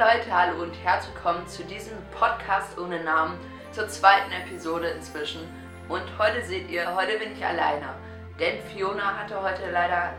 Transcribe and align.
Leute, 0.00 0.34
hallo 0.34 0.62
und 0.62 0.72
herzlich 0.82 1.14
willkommen 1.14 1.46
zu 1.46 1.62
diesem 1.62 1.92
Podcast 2.18 2.78
ohne 2.78 3.04
Namen, 3.04 3.38
zur 3.70 3.86
zweiten 3.86 4.32
Episode 4.32 4.88
inzwischen. 4.88 5.46
Und 5.90 6.04
heute 6.18 6.42
seht 6.42 6.70
ihr, 6.70 6.94
heute 6.94 7.18
bin 7.18 7.34
ich 7.34 7.44
alleine. 7.44 7.94
Denn 8.38 8.62
Fiona 8.62 9.18
hatte 9.18 9.42
heute 9.42 9.70
leider, 9.70 10.14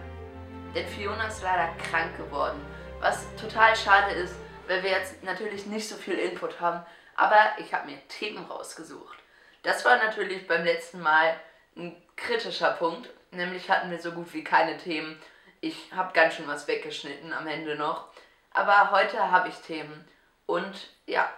denn 0.76 0.86
Fiona 0.86 1.26
ist 1.26 1.42
leider 1.42 1.74
krank 1.90 2.16
geworden. 2.16 2.64
Was 3.00 3.26
total 3.38 3.76
schade 3.76 4.14
ist, 4.14 4.36
weil 4.68 4.84
wir 4.84 4.92
jetzt 4.92 5.24
natürlich 5.24 5.66
nicht 5.66 5.90
so 5.90 5.96
viel 5.96 6.20
Input 6.20 6.62
haben. 6.62 6.86
Aber 7.16 7.40
ich 7.58 7.74
habe 7.74 7.90
mir 7.90 7.98
Themen 8.08 8.46
rausgesucht. 8.46 9.18
Das 9.64 9.84
war 9.84 9.98
natürlich 9.98 10.48
beim 10.48 10.64
letzten 10.64 11.02
Mal 11.02 11.34
ein 11.76 12.00
kritischer 12.16 12.74
Punkt. 12.74 13.10
Nämlich 13.32 13.68
hatten 13.68 13.90
wir 13.90 14.00
so 14.00 14.12
gut 14.12 14.32
wie 14.36 14.44
keine 14.44 14.78
Themen. 14.78 15.20
Ich 15.60 15.92
habe 15.96 16.14
ganz 16.14 16.36
schön 16.36 16.48
was 16.48 16.68
weggeschnitten 16.68 17.34
am 17.34 17.48
Ende 17.48 17.76
noch. 17.76 18.11
Aber 18.54 18.92
heute 18.92 19.32
habe 19.32 19.50
ich 19.50 19.56
Themen. 19.56 20.08
Und 20.46 20.90
ja, 21.06 21.30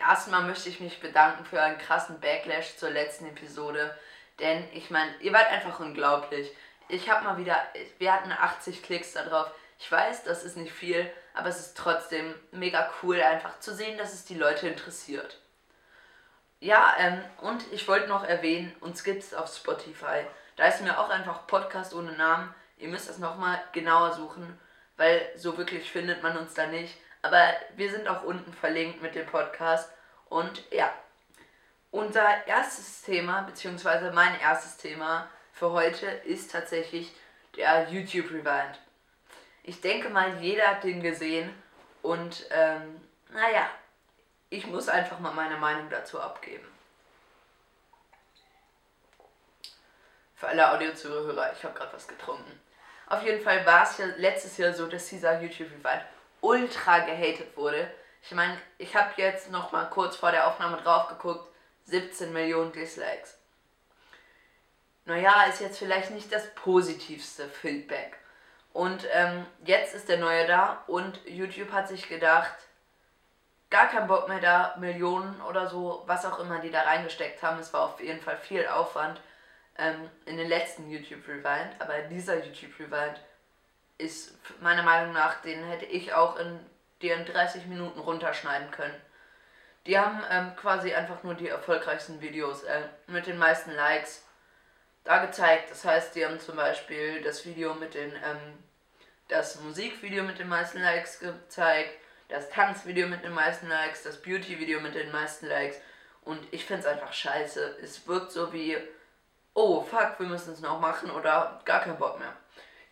erstmal 0.00 0.42
möchte 0.42 0.68
ich 0.68 0.80
mich 0.80 1.00
bedanken 1.00 1.44
für 1.44 1.62
einen 1.62 1.78
krassen 1.78 2.20
Backlash 2.20 2.76
zur 2.76 2.90
letzten 2.90 3.26
Episode. 3.26 3.96
Denn 4.40 4.64
ich 4.72 4.90
meine, 4.90 5.14
ihr 5.20 5.32
wart 5.32 5.50
einfach 5.50 5.78
unglaublich. 5.80 6.50
Ich 6.88 7.08
habe 7.08 7.24
mal 7.24 7.38
wieder, 7.38 7.56
wir 7.98 8.12
hatten 8.12 8.32
80 8.32 8.82
Klicks 8.82 9.12
darauf. 9.12 9.50
Ich 9.78 9.90
weiß, 9.90 10.24
das 10.24 10.42
ist 10.42 10.56
nicht 10.56 10.72
viel, 10.72 11.10
aber 11.34 11.48
es 11.48 11.60
ist 11.60 11.76
trotzdem 11.76 12.34
mega 12.50 12.90
cool, 13.02 13.20
einfach 13.20 13.58
zu 13.60 13.74
sehen, 13.74 13.98
dass 13.98 14.12
es 14.12 14.24
die 14.24 14.36
Leute 14.36 14.68
interessiert. 14.68 15.38
Ja, 16.60 16.94
ähm, 16.98 17.20
und 17.40 17.64
ich 17.72 17.88
wollte 17.88 18.08
noch 18.08 18.22
erwähnen, 18.24 18.74
uns 18.80 19.02
gibt 19.02 19.22
es 19.22 19.34
auf 19.34 19.52
Spotify. 19.52 20.24
Da 20.56 20.66
ist 20.66 20.82
mir 20.82 20.98
auch 20.98 21.08
einfach 21.08 21.46
Podcast 21.46 21.94
ohne 21.94 22.12
Namen. 22.12 22.54
Ihr 22.76 22.88
müsst 22.88 23.08
das 23.08 23.18
nochmal 23.18 23.60
genauer 23.72 24.12
suchen 24.12 24.58
weil 25.02 25.32
so 25.34 25.58
wirklich 25.58 25.90
findet 25.90 26.22
man 26.22 26.36
uns 26.36 26.54
da 26.54 26.68
nicht. 26.68 26.96
Aber 27.22 27.52
wir 27.74 27.90
sind 27.90 28.06
auch 28.06 28.22
unten 28.22 28.52
verlinkt 28.52 29.02
mit 29.02 29.16
dem 29.16 29.26
Podcast. 29.26 29.90
Und 30.28 30.62
ja, 30.70 30.92
unser 31.90 32.46
erstes 32.46 33.02
Thema, 33.02 33.42
beziehungsweise 33.42 34.12
mein 34.12 34.38
erstes 34.38 34.76
Thema 34.76 35.28
für 35.52 35.72
heute 35.72 36.06
ist 36.06 36.52
tatsächlich 36.52 37.12
der 37.56 37.88
YouTube 37.90 38.30
Rewind. 38.30 38.78
Ich 39.64 39.80
denke 39.80 40.08
mal, 40.08 40.40
jeder 40.40 40.68
hat 40.68 40.84
den 40.84 41.02
gesehen 41.02 41.52
und 42.02 42.46
ähm, 42.50 43.00
naja, 43.30 43.68
ich 44.50 44.68
muss 44.68 44.88
einfach 44.88 45.18
mal 45.18 45.34
meine 45.34 45.56
Meinung 45.56 45.90
dazu 45.90 46.20
abgeben. 46.20 46.68
Für 50.36 50.46
alle 50.46 50.70
Audiozuhörer, 50.70 51.52
ich 51.52 51.64
habe 51.64 51.74
gerade 51.74 51.92
was 51.92 52.06
getrunken. 52.06 52.60
Auf 53.12 53.22
jeden 53.24 53.44
Fall 53.44 53.66
war 53.66 53.82
es 53.82 53.98
ja 53.98 54.06
letztes 54.16 54.56
Jahr 54.56 54.72
so, 54.72 54.86
dass 54.86 55.06
dieser 55.10 55.38
YouTube-Rewind 55.38 56.02
ultra 56.40 57.00
gehatet 57.00 57.54
wurde. 57.58 57.90
Ich 58.22 58.30
meine, 58.32 58.56
ich 58.78 58.96
habe 58.96 59.10
jetzt 59.18 59.50
noch 59.50 59.70
mal 59.70 59.84
kurz 59.90 60.16
vor 60.16 60.30
der 60.30 60.46
Aufnahme 60.46 60.78
drauf 60.78 61.08
geguckt, 61.08 61.46
17 61.84 62.32
Millionen 62.32 62.72
Dislikes. 62.72 63.36
Naja, 65.04 65.42
ist 65.42 65.60
jetzt 65.60 65.78
vielleicht 65.78 66.10
nicht 66.10 66.32
das 66.32 66.54
positivste 66.54 67.50
Feedback. 67.50 68.16
Und 68.72 69.06
ähm, 69.12 69.44
jetzt 69.62 69.94
ist 69.94 70.08
der 70.08 70.16
neue 70.16 70.46
da 70.46 70.82
und 70.86 71.20
YouTube 71.26 71.70
hat 71.70 71.88
sich 71.88 72.08
gedacht, 72.08 72.54
gar 73.68 73.88
kein 73.88 74.06
Bock 74.06 74.26
mehr 74.26 74.40
da, 74.40 74.74
Millionen 74.78 75.38
oder 75.42 75.68
so, 75.68 76.02
was 76.06 76.24
auch 76.24 76.38
immer 76.38 76.60
die 76.60 76.70
da 76.70 76.80
reingesteckt 76.80 77.42
haben. 77.42 77.58
Es 77.58 77.74
war 77.74 77.82
auf 77.82 78.00
jeden 78.00 78.22
Fall 78.22 78.38
viel 78.38 78.66
Aufwand 78.68 79.20
ähm, 79.78 80.10
in 80.26 80.36
den 80.36 80.48
letzten 80.48 80.90
YouTube 80.90 81.26
Rewind, 81.26 81.80
aber 81.80 82.02
dieser 82.02 82.44
YouTube 82.44 82.78
Rewind 82.78 83.20
ist 83.98 84.34
meiner 84.60 84.82
Meinung 84.82 85.12
nach, 85.12 85.40
den 85.42 85.64
hätte 85.64 85.86
ich 85.86 86.12
auch 86.12 86.36
in 86.38 86.60
den 87.02 87.24
30 87.24 87.66
Minuten 87.66 87.98
runterschneiden 87.98 88.70
können. 88.70 88.94
Die 89.86 89.98
haben 89.98 90.22
ähm, 90.30 90.54
quasi 90.56 90.94
einfach 90.94 91.22
nur 91.22 91.34
die 91.34 91.48
erfolgreichsten 91.48 92.20
Videos 92.20 92.62
äh, 92.62 92.82
mit 93.08 93.26
den 93.26 93.38
meisten 93.38 93.72
Likes 93.72 94.24
da 95.04 95.24
gezeigt. 95.24 95.70
Das 95.70 95.84
heißt, 95.84 96.14
die 96.14 96.24
haben 96.24 96.38
zum 96.38 96.56
Beispiel 96.56 97.20
das 97.22 97.44
Video 97.44 97.74
mit 97.74 97.94
den, 97.94 98.12
ähm, 98.12 98.62
das 99.28 99.60
Musikvideo 99.60 100.22
mit 100.22 100.38
den 100.38 100.48
meisten 100.48 100.80
Likes 100.80 101.18
gezeigt, 101.18 101.98
das 102.28 102.48
Tanzvideo 102.50 103.08
mit 103.08 103.24
den 103.24 103.32
meisten 103.32 103.68
Likes, 103.68 104.04
das 104.04 104.22
Beauty-Video 104.22 104.80
mit 104.80 104.94
den 104.94 105.10
meisten 105.10 105.46
Likes. 105.46 105.80
Und 106.22 106.40
ich 106.52 106.64
finde 106.64 106.82
es 106.82 106.86
einfach 106.86 107.12
scheiße. 107.12 107.78
Es 107.82 108.06
wirkt 108.06 108.30
so 108.30 108.52
wie 108.52 108.78
oh 109.54 109.82
fuck, 109.82 110.18
wir 110.18 110.26
müssen 110.26 110.52
es 110.52 110.60
noch 110.60 110.80
machen 110.80 111.10
oder 111.10 111.60
gar 111.64 111.80
keinen 111.80 111.98
Bock 111.98 112.18
mehr. 112.18 112.32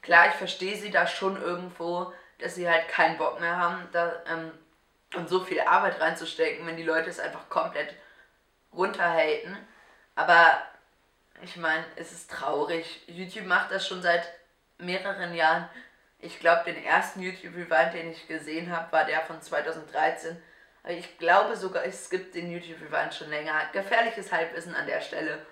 Klar, 0.02 0.28
ich 0.28 0.34
verstehe 0.34 0.76
sie 0.76 0.90
da 0.90 1.06
schon 1.06 1.40
irgendwo, 1.40 2.12
dass 2.38 2.54
sie 2.54 2.68
halt 2.68 2.88
keinen 2.88 3.18
Bock 3.18 3.40
mehr 3.40 3.56
haben, 3.56 3.88
da 3.92 4.22
ähm, 4.26 4.52
und 5.14 5.28
so 5.28 5.40
viel 5.40 5.60
Arbeit 5.60 6.00
reinzustecken, 6.00 6.66
wenn 6.66 6.76
die 6.76 6.84
Leute 6.84 7.10
es 7.10 7.18
einfach 7.18 7.48
komplett 7.48 7.94
runterhaten. 8.72 9.56
Aber 10.14 10.62
ich 11.42 11.56
meine, 11.56 11.84
es 11.96 12.12
ist 12.12 12.30
traurig. 12.30 13.02
YouTube 13.06 13.46
macht 13.46 13.72
das 13.72 13.86
schon 13.86 14.02
seit 14.02 14.32
mehreren 14.78 15.34
Jahren. 15.34 15.68
Ich 16.20 16.38
glaube, 16.38 16.70
den 16.70 16.84
ersten 16.84 17.22
YouTube-Rewind, 17.22 17.94
den 17.94 18.10
ich 18.10 18.28
gesehen 18.28 18.74
habe, 18.74 18.92
war 18.92 19.04
der 19.04 19.22
von 19.22 19.40
2013. 19.40 20.40
Aber 20.82 20.92
ich 20.92 21.18
glaube 21.18 21.56
sogar, 21.56 21.84
es 21.84 22.08
gibt 22.10 22.34
den 22.34 22.50
YouTube-Rewind 22.50 23.14
schon 23.14 23.30
länger. 23.30 23.54
Gefährliches 23.72 24.30
Halbwissen 24.30 24.74
an 24.74 24.86
der 24.86 25.00
Stelle. 25.00 25.44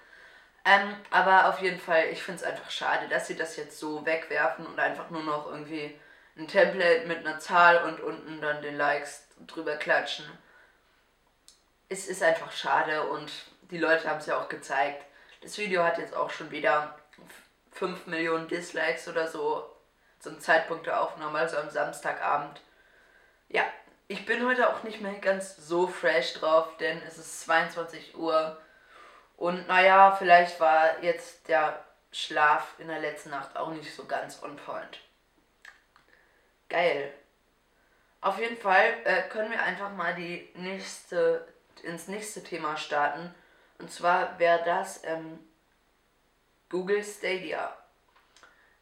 Ähm, 0.69 0.95
aber 1.11 1.49
auf 1.49 1.62
jeden 1.62 1.81
Fall, 1.81 2.09
ich 2.12 2.23
finde 2.23 2.43
es 2.43 2.47
einfach 2.47 2.71
schade, 2.71 3.09
dass 3.09 3.27
sie 3.27 3.37
das 3.37 3.56
jetzt 3.56 3.79
so 3.79 4.05
wegwerfen 4.05 4.67
und 4.67 4.79
einfach 4.79 5.09
nur 5.09 5.23
noch 5.23 5.47
irgendwie 5.47 5.99
ein 6.37 6.47
Template 6.47 7.06
mit 7.06 7.21
einer 7.21 7.39
Zahl 7.39 7.84
und 7.84 8.01
unten 8.01 8.43
dann 8.43 8.61
den 8.61 8.77
Likes 8.77 9.27
drüber 9.47 9.77
klatschen. 9.77 10.27
Es 11.89 12.07
ist 12.07 12.23
einfach 12.23 12.53
schade 12.53 13.05
und 13.05 13.33
die 13.71 13.78
Leute 13.78 14.11
haben 14.11 14.19
es 14.19 14.27
ja 14.27 14.39
auch 14.39 14.51
gezeigt. 14.51 15.03
Das 15.41 15.57
Video 15.57 15.83
hat 15.84 15.97
jetzt 15.97 16.15
auch 16.15 16.28
schon 16.28 16.51
wieder 16.51 16.99
5 17.73 18.07
Millionen 18.07 18.47
Dislikes 18.49 19.09
oder 19.09 19.27
so 19.27 19.75
zum 20.19 20.39
Zeitpunkt 20.39 20.84
der 20.84 21.01
Aufnahme, 21.01 21.39
also 21.39 21.57
am 21.57 21.71
Samstagabend. 21.71 22.61
Ja, 23.49 23.65
ich 24.07 24.27
bin 24.27 24.47
heute 24.47 24.69
auch 24.69 24.83
nicht 24.83 25.01
mehr 25.01 25.15
ganz 25.15 25.57
so 25.57 25.87
fresh 25.87 26.34
drauf, 26.34 26.77
denn 26.77 27.01
es 27.07 27.17
ist 27.17 27.41
22 27.41 28.19
Uhr 28.19 28.61
und 29.38 29.69
naja, 29.69 30.16
vielleicht 30.19 30.59
war 30.59 31.03
jetzt 31.03 31.49
der 31.49 31.84
Schlaf 32.10 32.75
in 32.78 32.88
der 32.88 32.99
letzten 32.99 33.31
Nacht 33.31 33.56
auch 33.56 33.71
nicht 33.71 33.94
so 33.94 34.04
ganz 34.04 34.43
on 34.43 34.56
point. 34.56 34.99
Geil. 36.69 37.15
Auf 38.21 38.41
jeden 38.41 38.56
Fall 38.56 38.97
äh, 39.04 39.22
können 39.28 39.53
wir 39.53 39.62
einfach 39.62 39.93
mal 39.93 40.15
die 40.16 40.50
nächste, 40.54 41.47
ins 41.84 42.09
nächste 42.09 42.43
Thema 42.43 42.77
starten. 42.77 43.32
Und 43.78 43.93
zwar 43.93 44.37
wäre 44.41 44.65
das 44.65 45.04
ähm, 45.04 45.38
Google 46.69 47.04
Stadia. 47.04 47.77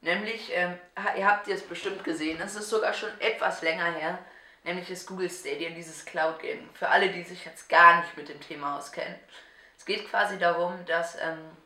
Nämlich, 0.01 0.51
ähm, 0.55 0.79
ihr 1.19 1.27
habt 1.27 1.49
es 1.49 1.69
bestimmt 1.69 2.03
gesehen, 2.03 2.41
es 2.41 2.57
ist 2.57 2.71
sogar 2.71 2.95
schon 2.95 3.11
etwas 3.21 3.61
länger 3.61 3.93
her, 3.93 4.19
nämlich 4.65 4.91
ist 4.91 5.07
Google 5.07 5.29
Stadia 5.29 5.69
dieses 5.69 6.07
Cloud 6.07 6.39
Game. 6.39 6.71
Für 6.73 6.89
alle, 6.89 7.11
die 7.11 7.25
sich 7.25 7.45
jetzt 7.45 7.69
gar 7.69 8.01
nicht 8.01 8.17
mit 8.17 8.31
dem 8.31 8.41
Thema 8.41 8.79
auskennen. 8.79 9.19
Es 9.77 9.85
geht 9.85 10.09
quasi 10.09 10.39
darum, 10.39 10.85
dass, 10.87 11.17
ähm, 11.17 11.57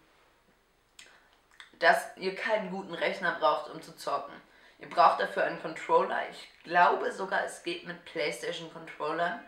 dass 1.78 2.16
ihr 2.16 2.34
keinen 2.34 2.70
guten 2.70 2.94
Rechner 2.94 3.36
braucht, 3.38 3.70
um 3.70 3.80
zu 3.80 3.96
zocken. 3.96 4.34
Ihr 4.78 4.88
braucht 4.88 5.20
dafür 5.20 5.44
einen 5.44 5.60
Controller. 5.60 6.18
Ich 6.30 6.48
glaube 6.64 7.12
sogar, 7.12 7.44
es 7.44 7.62
geht 7.62 7.86
mit 7.86 8.04
PlayStation 8.04 8.72
Controllern. 8.72 9.40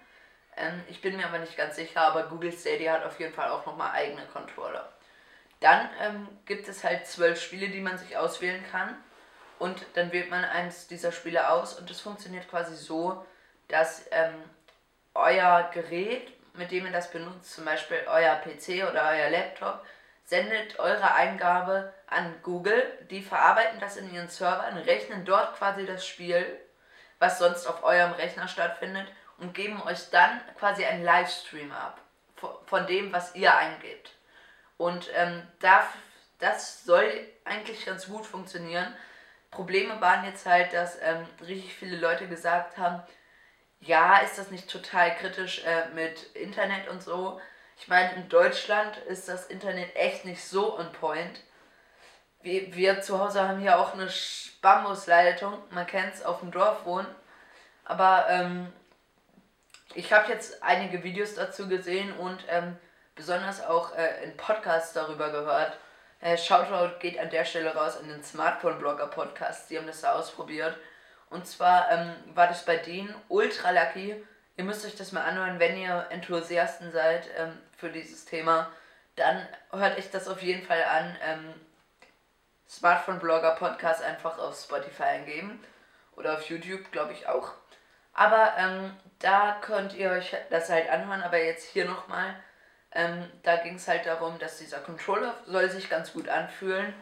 Ähm, 0.56 0.82
ich 0.88 1.00
bin 1.00 1.16
mir 1.16 1.26
aber 1.26 1.38
nicht 1.38 1.56
ganz 1.56 1.76
sicher, 1.76 2.02
aber 2.02 2.24
Google 2.24 2.52
Stadia 2.52 2.92
hat 2.92 3.04
auf 3.04 3.18
jeden 3.18 3.32
Fall 3.32 3.50
auch 3.50 3.64
nochmal 3.64 3.92
eigene 3.92 4.26
Controller. 4.26 4.92
Dann 5.60 5.88
ähm, 6.00 6.28
gibt 6.44 6.68
es 6.68 6.84
halt 6.84 7.06
zwölf 7.06 7.40
Spiele, 7.40 7.68
die 7.68 7.80
man 7.80 7.96
sich 7.96 8.16
auswählen 8.16 8.64
kann. 8.70 8.96
Und 9.58 9.84
dann 9.94 10.12
wählt 10.12 10.28
man 10.28 10.44
eins 10.44 10.88
dieser 10.88 11.12
Spiele 11.12 11.48
aus 11.48 11.78
und 11.78 11.88
es 11.88 12.00
funktioniert 12.00 12.48
quasi 12.48 12.74
so, 12.74 13.24
dass 13.68 14.04
ähm, 14.10 14.34
euer 15.14 15.70
Gerät 15.72 16.32
mit 16.54 16.70
dem 16.70 16.86
ihr 16.86 16.92
das 16.92 17.10
benutzt, 17.10 17.54
zum 17.54 17.64
Beispiel 17.64 17.98
euer 18.06 18.36
PC 18.36 18.88
oder 18.90 19.08
euer 19.10 19.30
Laptop, 19.30 19.84
sendet 20.24 20.78
eure 20.78 21.14
Eingabe 21.14 21.92
an 22.06 22.34
Google. 22.42 22.82
Die 23.10 23.22
verarbeiten 23.22 23.80
das 23.80 23.96
in 23.96 24.12
ihren 24.12 24.28
Servern, 24.28 24.76
rechnen 24.78 25.24
dort 25.24 25.56
quasi 25.56 25.86
das 25.86 26.06
Spiel, 26.06 26.46
was 27.18 27.38
sonst 27.38 27.66
auf 27.66 27.82
eurem 27.82 28.12
Rechner 28.12 28.48
stattfindet, 28.48 29.08
und 29.38 29.54
geben 29.54 29.82
euch 29.82 30.10
dann 30.10 30.40
quasi 30.58 30.84
einen 30.84 31.04
Livestream 31.04 31.72
ab 31.72 32.00
von 32.66 32.86
dem, 32.86 33.12
was 33.12 33.34
ihr 33.34 33.56
eingebt. 33.56 34.12
Und 34.76 35.08
ähm, 35.14 35.46
da, 35.60 35.86
das 36.38 36.84
soll 36.84 37.08
eigentlich 37.44 37.84
ganz 37.84 38.06
gut 38.06 38.26
funktionieren. 38.26 38.94
Probleme 39.50 40.00
waren 40.00 40.24
jetzt 40.24 40.46
halt, 40.46 40.72
dass 40.72 41.00
ähm, 41.02 41.26
richtig 41.40 41.74
viele 41.74 41.96
Leute 41.96 42.26
gesagt 42.26 42.78
haben, 42.78 43.02
ja, 43.82 44.18
ist 44.18 44.38
das 44.38 44.50
nicht 44.50 44.70
total 44.70 45.14
kritisch 45.16 45.64
äh, 45.64 45.88
mit 45.94 46.22
Internet 46.34 46.88
und 46.88 47.02
so? 47.02 47.40
Ich 47.76 47.88
meine, 47.88 48.14
in 48.14 48.28
Deutschland 48.28 48.96
ist 49.08 49.28
das 49.28 49.46
Internet 49.46 49.94
echt 49.96 50.24
nicht 50.24 50.44
so 50.44 50.78
on 50.78 50.92
point. 50.92 51.40
Wir, 52.42 52.74
wir 52.74 53.00
zu 53.02 53.18
Hause 53.18 53.46
haben 53.46 53.58
hier 53.60 53.78
auch 53.78 53.94
eine 53.94 54.08
Bambusleitung, 54.60 55.58
man 55.70 55.86
kennt 55.86 56.14
es, 56.14 56.24
auf 56.24 56.40
dem 56.40 56.52
Dorf 56.52 56.84
wohnen. 56.84 57.08
Aber 57.84 58.26
ähm, 58.28 58.72
ich 59.94 60.12
habe 60.12 60.30
jetzt 60.30 60.62
einige 60.62 61.02
Videos 61.02 61.34
dazu 61.34 61.68
gesehen 61.68 62.12
und 62.18 62.44
ähm, 62.48 62.76
besonders 63.16 63.64
auch 63.64 63.96
äh, 63.96 64.22
in 64.24 64.36
Podcasts 64.36 64.92
darüber 64.92 65.30
gehört. 65.30 65.76
Äh, 66.20 66.38
Shoutout 66.38 67.00
geht 67.00 67.18
an 67.18 67.30
der 67.30 67.44
Stelle 67.44 67.74
raus 67.74 67.98
in 68.00 68.08
den 68.08 68.22
Smartphone-Blogger-Podcast. 68.22 69.70
Die 69.70 69.78
haben 69.78 69.88
das 69.88 70.02
da 70.02 70.12
ausprobiert. 70.12 70.76
Und 71.32 71.46
zwar 71.46 71.90
ähm, 71.90 72.14
war 72.34 72.46
das 72.46 72.64
bei 72.64 72.76
denen 72.76 73.14
ultra 73.28 73.70
lucky. 73.70 74.22
Ihr 74.56 74.64
müsst 74.64 74.84
euch 74.84 74.96
das 74.96 75.12
mal 75.12 75.24
anhören, 75.24 75.58
wenn 75.58 75.78
ihr 75.78 76.06
Enthusiasten 76.10 76.92
seid 76.92 77.26
ähm, 77.38 77.58
für 77.76 77.88
dieses 77.88 78.26
Thema. 78.26 78.70
Dann 79.16 79.46
hört 79.70 79.98
euch 79.98 80.10
das 80.10 80.28
auf 80.28 80.42
jeden 80.42 80.62
Fall 80.62 80.84
an. 80.84 81.16
Ähm, 81.24 81.54
Smartphone-Blogger-Podcast 82.68 84.02
einfach 84.02 84.38
auf 84.38 84.58
Spotify 84.58 85.04
eingeben. 85.04 85.62
Oder 86.16 86.34
auf 86.34 86.48
YouTube, 86.50 86.92
glaube 86.92 87.12
ich 87.12 87.26
auch. 87.26 87.52
Aber 88.12 88.52
ähm, 88.58 88.94
da 89.18 89.56
könnt 89.62 89.94
ihr 89.94 90.10
euch 90.10 90.36
das 90.50 90.68
halt 90.68 90.90
anhören. 90.90 91.22
Aber 91.22 91.38
jetzt 91.38 91.64
hier 91.64 91.86
nochmal. 91.86 92.34
Ähm, 92.94 93.30
da 93.42 93.56
ging 93.56 93.76
es 93.76 93.88
halt 93.88 94.04
darum, 94.04 94.38
dass 94.38 94.58
dieser 94.58 94.80
Controller 94.80 95.34
soll 95.46 95.70
sich 95.70 95.88
ganz 95.88 96.12
gut 96.12 96.28
anfühlen. 96.28 96.92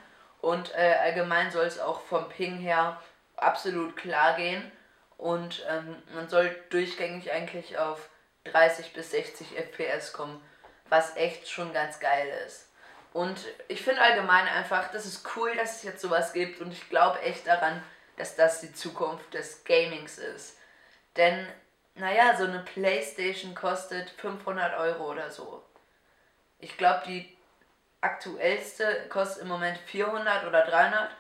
Und 0.41 0.73
äh, 0.77 0.95
allgemein 1.03 1.51
soll 1.51 1.67
es 1.67 1.81
auch 1.81 2.01
vom 2.03 2.29
Ping 2.29 2.59
her 2.59 3.01
absolut 3.43 3.97
klar 3.97 4.37
gehen. 4.37 4.71
Und 5.17 5.65
ähm, 5.69 6.03
man 6.15 6.29
soll 6.29 6.55
durchgängig 6.71 7.31
eigentlich 7.31 7.79
auf 7.79 8.09
30 8.45 8.93
bis 8.93 9.11
60 9.11 9.57
FPS 9.57 10.13
kommen. 10.13 10.41
Was 10.89 11.17
echt 11.17 11.49
schon 11.49 11.73
ganz 11.73 12.01
geil 12.01 12.29
ist. 12.47 12.69
Und 13.13 13.39
ich 13.69 13.83
finde 13.83 14.03
allgemein 14.03 14.47
einfach, 14.47 14.91
das 14.93 15.05
ist 15.05 15.29
cool, 15.37 15.55
dass 15.57 15.77
es 15.77 15.83
jetzt 15.83 16.01
sowas 16.01 16.33
gibt. 16.33 16.61
Und 16.61 16.73
ich 16.73 16.89
glaube 16.89 17.21
echt 17.21 17.47
daran, 17.47 17.83
dass 18.17 18.37
das 18.37 18.61
die 18.61 18.73
Zukunft 18.73 19.35
des 19.35 19.65
Gamings 19.65 20.19
ist. 20.19 20.59
Denn, 21.17 21.47
naja, 21.95 22.37
so 22.37 22.45
eine 22.45 22.61
Playstation 22.61 23.55
kostet 23.55 24.11
500 24.11 24.79
Euro 24.79 25.11
oder 25.11 25.31
so. 25.31 25.65
Ich 26.59 26.77
glaube, 26.77 27.03
die 27.07 27.37
aktuellste 28.01 29.07
kostet 29.09 29.43
im 29.43 29.49
Moment 29.49 29.79
400 29.79 30.47
oder 30.47 30.65
300. 30.65 31.11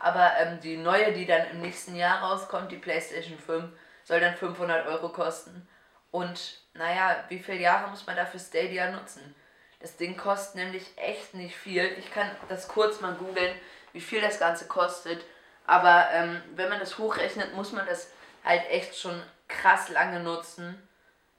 Aber 0.00 0.32
ähm, 0.38 0.60
die 0.60 0.78
neue, 0.78 1.12
die 1.12 1.26
dann 1.26 1.48
im 1.50 1.60
nächsten 1.60 1.94
Jahr 1.94 2.22
rauskommt, 2.22 2.72
die 2.72 2.78
PlayStation 2.78 3.38
5, 3.38 3.66
soll 4.02 4.18
dann 4.18 4.34
500 4.34 4.86
Euro 4.86 5.10
kosten. 5.10 5.68
Und 6.10 6.58
naja, 6.74 7.22
wie 7.28 7.38
viele 7.38 7.60
Jahre 7.60 7.88
muss 7.90 8.06
man 8.06 8.16
dafür 8.16 8.40
Stadia 8.40 8.90
nutzen? 8.90 9.34
Das 9.78 9.96
Ding 9.96 10.16
kostet 10.16 10.56
nämlich 10.56 10.86
echt 10.96 11.34
nicht 11.34 11.54
viel. 11.54 11.84
Ich 11.98 12.10
kann 12.10 12.30
das 12.48 12.66
kurz 12.66 13.00
mal 13.00 13.14
googeln, 13.14 13.54
wie 13.92 14.00
viel 14.00 14.20
das 14.20 14.38
Ganze 14.38 14.66
kostet. 14.66 15.22
Aber 15.66 16.08
ähm, 16.12 16.42
wenn 16.56 16.70
man 16.70 16.80
das 16.80 16.98
hochrechnet, 16.98 17.54
muss 17.54 17.72
man 17.72 17.86
das 17.86 18.10
halt 18.42 18.68
echt 18.70 18.96
schon 18.96 19.22
krass 19.48 19.90
lange 19.90 20.20
nutzen, 20.20 20.88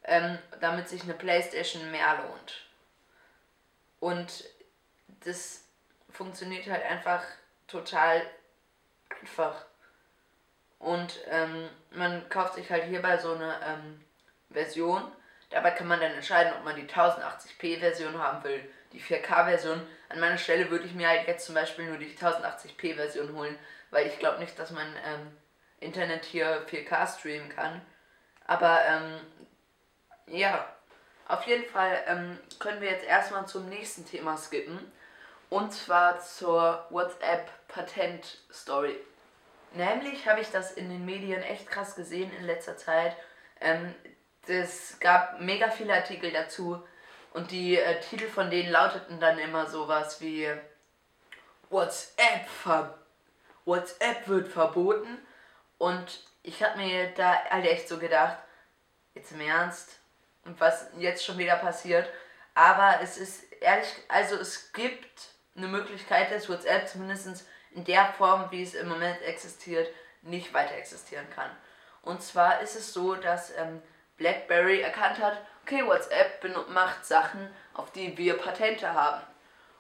ähm, 0.03 0.37
damit 0.59 0.87
sich 0.87 1.03
eine 1.03 1.13
Playstation 1.15 1.89
mehr 1.91 2.19
lohnt. 2.27 2.65
Und 3.99 4.45
das 5.25 5.65
funktioniert 6.09 6.67
halt 6.67 6.85
einfach 6.85 7.23
total 7.67 8.21
einfach. 9.19 9.65
Und 10.79 11.19
ähm, 11.29 11.69
man 11.91 12.27
kauft 12.29 12.55
sich 12.55 12.69
halt 12.71 12.85
hierbei 12.85 13.17
so 13.17 13.33
eine 13.33 13.55
ähm, 13.65 14.01
Version. 14.49 15.03
Dabei 15.49 15.71
kann 15.71 15.87
man 15.87 15.99
dann 15.99 16.13
entscheiden, 16.13 16.53
ob 16.57 16.63
man 16.63 16.75
die 16.75 16.87
1080p 16.87 17.79
Version 17.79 18.17
haben 18.17 18.43
will, 18.43 18.63
die 18.93 19.01
4K 19.01 19.45
Version. 19.45 19.81
An 20.09 20.19
meiner 20.19 20.37
Stelle 20.37 20.69
würde 20.71 20.85
ich 20.85 20.93
mir 20.93 21.07
halt 21.07 21.27
jetzt 21.27 21.45
zum 21.45 21.55
Beispiel 21.55 21.85
nur 21.85 21.97
die 21.97 22.15
1080p 22.15 22.95
Version 22.95 23.35
holen, 23.35 23.57
weil 23.91 24.07
ich 24.07 24.17
glaube 24.17 24.39
nicht, 24.39 24.57
dass 24.57 24.71
man 24.71 24.87
ähm, 25.05 25.37
Internet 25.79 26.25
hier 26.25 26.65
4K 26.67 27.19
streamen 27.19 27.49
kann. 27.49 27.81
Aber 28.47 28.79
ähm, 28.85 29.19
ja, 30.27 30.65
auf 31.27 31.45
jeden 31.47 31.65
Fall 31.65 32.03
ähm, 32.07 32.39
können 32.59 32.81
wir 32.81 32.89
jetzt 32.89 33.05
erstmal 33.05 33.45
zum 33.45 33.69
nächsten 33.69 34.05
Thema 34.05 34.37
skippen. 34.37 34.91
Und 35.51 35.71
zwar 35.74 36.19
zur 36.21 36.88
WhatsApp-Patent-Story. 36.92 38.95
Nämlich 39.74 40.25
habe 40.25 40.39
ich 40.39 40.50
das 40.50 40.71
in 40.71 40.89
den 40.89 41.03
Medien 41.03 41.44
echt 41.44 41.68
krass 41.68 41.95
gesehen 41.95 42.31
in 42.39 42.45
letzter 42.45 42.77
Zeit. 42.77 43.18
Ähm, 43.59 43.94
es 44.48 44.98
gab 45.01 45.42
mega 45.42 45.69
viele 45.69 45.94
Artikel 45.94 46.31
dazu 46.31 46.81
und 47.33 47.51
die 47.51 47.77
äh, 47.77 48.00
Titel 48.00 48.30
von 48.30 48.50
denen 48.50 48.71
lauteten 48.71 49.19
dann 49.19 49.38
immer 49.39 49.68
sowas 49.68 50.21
wie 50.21 50.50
WhatsApp, 51.69 52.47
ver 52.47 52.97
WhatsApp 53.65 54.30
wird 54.30 54.47
verboten. 54.47 55.18
Und 55.77 56.24
ich 56.44 56.63
habe 56.63 56.77
mir 56.77 57.12
da 57.15 57.44
halt 57.50 57.65
echt 57.65 57.89
so 57.89 57.97
gedacht, 57.97 58.38
jetzt 59.15 59.33
im 59.33 59.42
Ernst, 59.42 60.00
und 60.45 60.62
was 60.62 60.88
jetzt 60.97 61.25
schon 61.25 61.38
wieder 61.38 61.57
passiert. 61.57 62.07
Aber 62.54 63.01
es 63.04 63.18
ist 63.18 63.51
ehrlich, 63.59 63.89
also 64.07 64.38
es 64.38 64.71
gibt 64.71 65.31
eine 65.56 65.68
Möglichkeit, 65.68 66.31
dass 66.31 66.50
WhatsApp 66.50 66.88
zumindest 66.88 67.45
in 67.71 67.83
der 67.83 68.06
Form, 68.18 68.50
wie 68.51 68.63
es 68.63 68.74
im 68.74 68.88
Moment 68.88 69.21
existiert, 69.21 69.88
nicht 70.21 70.53
weiter 70.53 70.75
existieren 70.75 71.30
kann. 71.33 71.50
Und 72.01 72.21
zwar 72.21 72.62
ist 72.62 72.75
es 72.75 72.94
so, 72.94 73.15
dass 73.15 73.56
ähm, 73.57 73.81
BlackBerry 74.18 74.81
erkannt 74.81 75.19
hat, 75.19 75.38
okay, 75.63 75.86
WhatsApp 75.86 76.44
macht 76.69 77.06
Sachen, 77.06 77.50
auf 77.74 77.92
die 77.92 78.18
wir 78.18 78.38
Patente 78.38 78.94
haben. 78.94 79.21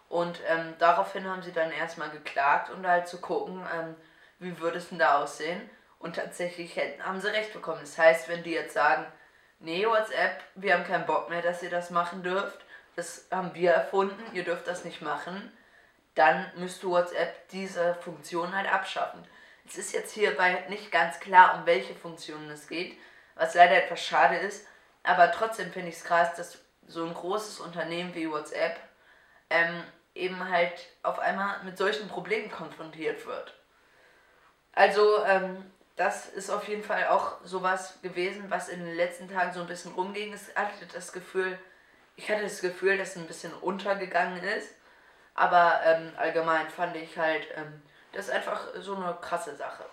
Und 0.09 0.39
ähm, 0.47 0.73
daraufhin 0.77 1.27
haben 1.27 1.41
sie 1.41 1.53
dann 1.53 1.71
erstmal 1.71 2.09
geklagt 2.09 2.69
und 2.69 2.85
halt 2.85 3.07
zu 3.07 3.21
gucken, 3.21 3.65
ähm, 3.73 3.95
wie 4.39 4.59
würde 4.59 4.77
es 4.77 4.89
denn 4.89 4.99
da 4.99 5.21
aussehen. 5.21 5.69
Und 5.99 6.15
tatsächlich 6.15 6.75
hätten, 6.75 7.05
haben 7.05 7.21
sie 7.21 7.31
recht 7.31 7.53
bekommen. 7.53 7.81
Das 7.81 7.97
heißt, 7.97 8.27
wenn 8.27 8.43
die 8.43 8.51
jetzt 8.51 8.73
sagen, 8.73 9.05
nee, 9.59 9.85
WhatsApp, 9.85 10.43
wir 10.55 10.73
haben 10.73 10.83
keinen 10.83 11.05
Bock 11.05 11.29
mehr, 11.29 11.41
dass 11.41 11.63
ihr 11.63 11.69
das 11.69 11.91
machen 11.91 12.23
dürft, 12.23 12.65
das 12.95 13.27
haben 13.31 13.53
wir 13.53 13.71
erfunden, 13.71 14.21
ihr 14.33 14.43
dürft 14.43 14.67
das 14.67 14.83
nicht 14.83 15.01
machen, 15.01 15.51
dann 16.15 16.51
müsste 16.55 16.87
WhatsApp 16.87 17.47
diese 17.49 17.95
Funktion 17.95 18.55
halt 18.55 18.71
abschaffen. 18.71 19.23
Es 19.65 19.77
ist 19.77 19.93
jetzt 19.93 20.13
hierbei 20.13 20.65
nicht 20.69 20.91
ganz 20.91 21.19
klar, 21.19 21.55
um 21.55 21.65
welche 21.65 21.95
Funktionen 21.95 22.49
es 22.49 22.67
geht, 22.67 22.97
was 23.35 23.53
leider 23.55 23.83
etwas 23.83 24.03
schade 24.03 24.37
ist, 24.37 24.67
aber 25.03 25.31
trotzdem 25.31 25.71
finde 25.71 25.89
ich 25.89 25.95
es 25.95 26.03
krass, 26.03 26.35
dass 26.35 26.59
so 26.87 27.05
ein 27.05 27.13
großes 27.13 27.59
Unternehmen 27.59 28.13
wie 28.13 28.29
WhatsApp 28.29 28.77
ähm, 29.49 29.83
eben 30.13 30.49
halt 30.49 30.73
auf 31.03 31.19
einmal 31.19 31.63
mit 31.63 31.77
solchen 31.77 32.07
Problemen 32.07 32.51
konfrontiert 32.51 33.25
wird. 33.25 33.53
Also, 34.73 35.23
ähm, 35.25 35.71
das 35.95 36.27
ist 36.27 36.49
auf 36.49 36.67
jeden 36.67 36.83
Fall 36.83 37.07
auch 37.07 37.37
sowas 37.43 37.99
gewesen, 38.01 38.45
was 38.49 38.69
in 38.69 38.83
den 38.83 38.95
letzten 38.95 39.29
Tagen 39.29 39.53
so 39.53 39.61
ein 39.61 39.67
bisschen 39.67 39.91
rumging. 39.91 40.33
Ich 40.33 40.55
hatte 40.55 40.85
das 40.91 41.11
Gefühl, 41.11 41.57
ich 42.15 42.29
hatte 42.29 42.43
das 42.43 42.61
Gefühl, 42.61 42.97
dass 42.97 43.09
es 43.09 43.17
ein 43.17 43.27
bisschen 43.27 43.53
untergegangen 43.53 44.41
ist. 44.43 44.69
Aber 45.33 45.81
ähm, 45.85 46.11
allgemein 46.17 46.69
fand 46.69 46.95
ich 46.95 47.17
halt, 47.17 47.47
ähm, 47.55 47.81
das 48.11 48.27
ist 48.27 48.31
einfach 48.31 48.67
so 48.79 48.95
eine 48.95 49.17
krasse 49.21 49.55
Sache. 49.55 49.85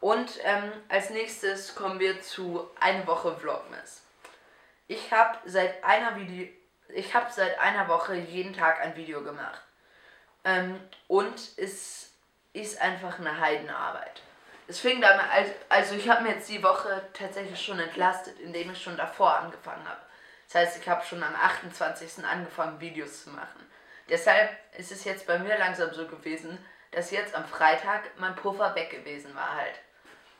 Und 0.00 0.38
ähm, 0.44 0.72
als 0.88 1.10
nächstes 1.10 1.74
kommen 1.74 1.98
wir 1.98 2.20
zu 2.22 2.70
eine 2.78 3.06
Woche 3.06 3.36
Vlogmas. 3.36 4.02
Ich 4.88 5.12
habe 5.12 5.38
seit 5.46 5.82
einer 5.82 6.16
Video, 6.16 6.48
ich 6.88 7.14
habe 7.14 7.32
seit 7.32 7.58
einer 7.58 7.88
Woche 7.88 8.14
jeden 8.14 8.52
Tag 8.52 8.80
ein 8.80 8.94
Video 8.94 9.22
gemacht. 9.22 9.60
Ähm, 10.44 10.80
und 11.08 11.36
es 11.56 12.12
ist 12.52 12.80
einfach 12.80 13.18
eine 13.18 13.40
Heidenarbeit. 13.40 14.22
Es 14.68 14.80
fing 14.80 15.00
damit, 15.00 15.24
also 15.68 15.94
ich 15.94 16.08
habe 16.08 16.22
mir 16.22 16.34
jetzt 16.34 16.48
die 16.48 16.62
Woche 16.62 17.02
tatsächlich 17.12 17.60
schon 17.60 17.78
entlastet, 17.78 18.38
indem 18.40 18.72
ich 18.72 18.82
schon 18.82 18.96
davor 18.96 19.36
angefangen 19.36 19.88
habe. 19.88 20.00
Das 20.46 20.54
heißt, 20.54 20.78
ich 20.78 20.88
habe 20.88 21.04
schon 21.04 21.22
am 21.22 21.34
28. 21.34 22.24
angefangen, 22.24 22.80
Videos 22.80 23.24
zu 23.24 23.30
machen. 23.30 23.66
Deshalb 24.08 24.50
ist 24.78 24.92
es 24.92 25.04
jetzt 25.04 25.26
bei 25.26 25.38
mir 25.38 25.58
langsam 25.58 25.92
so 25.92 26.06
gewesen, 26.06 26.58
dass 26.92 27.10
jetzt 27.10 27.34
am 27.34 27.44
Freitag 27.44 28.02
mein 28.18 28.36
Puffer 28.36 28.74
weg 28.74 28.90
gewesen 28.90 29.34
war 29.34 29.54
halt. 29.56 29.74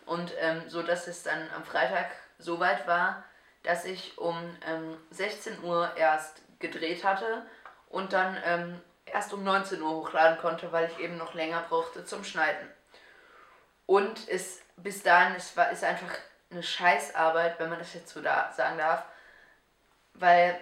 Und 0.06 0.32
ähm, 0.38 0.62
so, 0.68 0.82
dass 0.82 1.08
es 1.08 1.24
dann 1.24 1.50
am 1.54 1.64
Freitag 1.64 2.06
so 2.38 2.60
weit 2.60 2.86
war, 2.86 3.24
dass 3.64 3.84
ich 3.84 4.16
um 4.18 4.36
ähm, 4.66 4.96
16 5.10 5.64
Uhr 5.64 5.90
erst 5.96 6.42
gedreht 6.60 7.02
hatte 7.02 7.44
und 7.88 8.12
dann 8.12 8.40
ähm, 8.44 8.80
erst 9.04 9.32
um 9.32 9.42
19 9.42 9.82
Uhr 9.82 9.90
hochladen 9.90 10.38
konnte, 10.38 10.70
weil 10.70 10.88
ich 10.88 10.98
eben 11.00 11.16
noch 11.16 11.34
länger 11.34 11.64
brauchte 11.68 12.04
zum 12.04 12.22
Schneiden. 12.22 12.68
Und 13.86 14.28
es 14.28 14.60
bis 14.76 15.02
dahin, 15.02 15.34
es 15.36 15.56
war, 15.56 15.70
ist 15.70 15.84
einfach 15.84 16.12
eine 16.50 16.62
Scheißarbeit, 16.62 17.58
wenn 17.58 17.70
man 17.70 17.78
das 17.78 17.94
jetzt 17.94 18.10
so 18.10 18.20
da 18.20 18.52
sagen 18.52 18.78
darf. 18.78 19.04
Weil, 20.18 20.58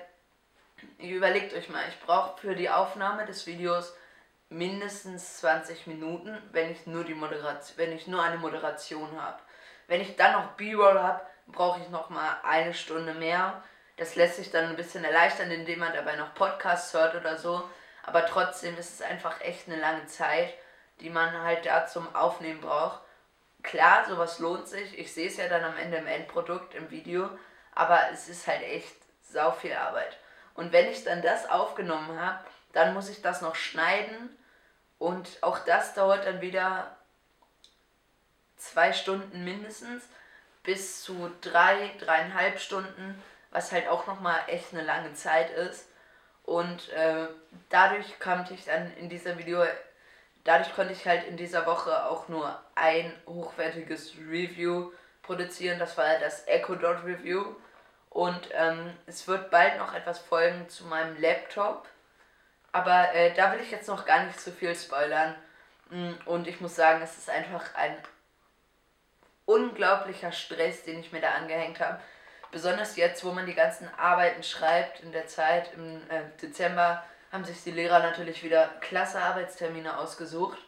ihr 0.99 1.17
überlegt 1.17 1.55
euch 1.55 1.69
mal, 1.69 1.83
ich 1.89 2.01
brauche 2.01 2.41
für 2.41 2.55
die 2.55 2.71
Aufnahme 2.71 3.25
des 3.25 3.47
Videos 3.47 3.95
mindestens 4.49 5.39
20 5.39 5.87
Minuten, 5.87 6.37
wenn 6.53 6.71
ich 6.71 6.87
nur 6.87 7.05
die 7.05 7.15
Moderation, 7.15 7.77
wenn 7.77 7.93
ich 7.93 8.07
nur 8.07 8.23
eine 8.23 8.39
Moderation 8.39 9.21
habe. 9.21 9.41
Wenn 9.87 10.01
ich 10.01 10.17
dann 10.17 10.33
noch 10.33 10.53
B-Roll 10.53 11.01
habe, 11.01 11.21
brauche 11.47 11.81
ich 11.81 11.89
noch 11.89 12.11
mal 12.11 12.39
eine 12.43 12.75
Stunde 12.75 13.15
mehr. 13.15 13.63
Das 13.97 14.17
lässt 14.17 14.37
sich 14.37 14.51
dann 14.51 14.71
ein 14.71 14.77
bisschen 14.77 15.05
erleichtern, 15.05 15.51
indem 15.51 15.81
man 15.81 15.93
dabei 15.93 16.17
noch 16.17 16.35
Podcasts 16.35 16.93
hört 16.95 17.15
oder 17.15 17.37
so. 17.37 17.63
Aber 18.03 18.27
trotzdem 18.27 18.77
ist 18.77 18.95
es 18.95 19.03
einfach 19.03 19.41
echt 19.41 19.69
eine 19.69 19.81
lange 19.81 20.07
Zeit, 20.07 20.53
die 21.01 21.11
man 21.11 21.43
halt 21.43 21.67
da 21.67 21.87
zum 21.87 22.15
Aufnehmen 22.15 22.61
braucht. 22.61 23.01
klar, 23.63 24.05
sowas 24.07 24.41
lohnt 24.41 24.69
sich. 24.69 24.99
Ich 24.99 25.15
sehe 25.15 25.29
es 25.29 25.37
ja 25.37 25.49
dann 25.49 25.65
am 25.65 25.77
Ende 25.79 25.97
im 25.99 26.07
Endprodukt, 26.07 26.75
im 26.75 26.91
Video. 26.91 27.31
Aber 27.75 27.99
es 28.13 28.29
ist 28.29 28.47
halt 28.47 28.63
echt 28.63 28.95
sau 29.35 29.53
viel 29.53 29.75
Arbeit. 29.75 30.17
Und 30.55 30.73
wenn 30.73 30.89
ich 30.91 31.05
dann 31.05 31.21
das 31.21 31.51
aufgenommen 31.51 32.19
habe, 32.19 32.39
dann 32.73 32.95
muss 32.95 33.11
ich 33.11 33.21
das 33.21 33.43
noch 33.43 33.57
schneiden. 33.57 34.35
Und 34.99 35.29
auch 35.43 35.59
das 35.59 35.93
dauert 35.93 36.25
dann 36.25 36.41
wieder 36.41 36.97
zwei 38.57 38.93
Stunden 38.95 39.45
mindestens 39.45 40.05
bis 40.63 41.03
zu 41.03 41.31
drei, 41.43 41.91
dreieinhalb 41.99 42.59
Stunden, 42.59 43.23
was 43.51 43.73
halt 43.73 43.89
auch 43.89 44.07
nochmal 44.07 44.41
echt 44.47 44.73
eine 44.73 44.83
lange 44.83 45.13
Zeit 45.15 45.51
ist. 45.51 45.89
Und 46.45 46.89
äh, 46.91 47.27
dadurch 47.69 48.19
konnte 48.19 48.55
ich 48.55 48.65
dann 48.65 48.95
in 48.97 49.09
dieser 49.09 49.39
Video, 49.39 49.65
dadurch 50.45 50.75
konnte 50.75 50.93
ich 50.93 51.07
halt 51.07 51.27
in 51.27 51.37
dieser 51.37 51.67
Woche 51.67 52.07
auch 52.07 52.29
nur 52.29 52.59
ein 52.75 53.13
hochwertiges 53.27 54.15
Review 54.17 54.93
produzieren. 55.23 55.79
Das 55.79 55.97
war 55.99 56.19
das 56.19 56.47
Echo 56.47 56.75
Dot 56.75 57.05
Review. 57.05 57.55
Und 58.15 58.49
ähm, 58.53 58.97
es 59.07 59.27
wird 59.27 59.51
bald 59.51 59.77
noch 59.77 59.93
etwas 59.93 60.21
folgen 60.21 60.69
zu 60.69 60.85
meinem 60.85 61.21
Laptop. 61.21 61.89
Aber 62.71 63.13
äh, 63.13 63.35
da 63.35 63.53
will 63.53 63.61
ich 63.61 63.73
jetzt 63.73 63.89
noch 63.89 64.07
gar 64.07 64.23
nicht 64.23 64.41
zu 64.41 64.53
viel 64.53 64.75
spoilern. 64.77 65.35
Mm, 65.91 66.13
und 66.25 66.47
ich 66.47 66.61
muss 66.61 66.77
sagen, 66.77 67.03
es 67.03 67.19
ist 67.19 67.29
einfach 67.29 67.75
ein 67.75 67.97
unglaublicher 69.47 70.31
Stress, 70.31 70.85
den 70.85 71.01
ich 71.01 71.11
mir 71.11 71.21
da 71.21 71.33
angehängt 71.33 71.81
habe. 71.81 72.01
Besonders 72.53 72.95
jetzt, 72.95 73.25
wo 73.25 73.33
man 73.33 73.47
die 73.47 73.55
ganzen 73.55 73.93
Arbeiten 73.97 74.45
schreibt 74.45 75.01
in 75.01 75.11
der 75.11 75.27
Zeit. 75.27 75.73
Im 75.73 76.09
äh, 76.09 76.23
Dezember 76.41 77.05
haben 77.33 77.45
sich 77.45 77.65
die 77.65 77.73
Lehrer 77.73 77.99
natürlich 77.99 78.45
wieder 78.45 78.69
klasse 78.81 79.21
Arbeitstermine 79.21 79.99
ausgesucht. 79.99 80.59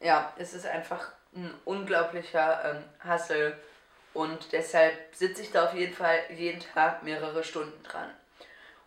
Ja, 0.00 0.32
es 0.38 0.54
ist 0.54 0.64
einfach 0.64 1.12
ein 1.34 1.52
unglaublicher 1.64 2.64
ähm, 2.64 2.84
Hassel 3.00 3.56
und 4.14 4.52
deshalb 4.52 5.14
sitze 5.14 5.42
ich 5.42 5.52
da 5.52 5.66
auf 5.66 5.74
jeden 5.74 5.94
Fall 5.94 6.18
jeden 6.30 6.60
Tag 6.60 7.02
mehrere 7.02 7.44
Stunden 7.44 7.82
dran. 7.84 8.10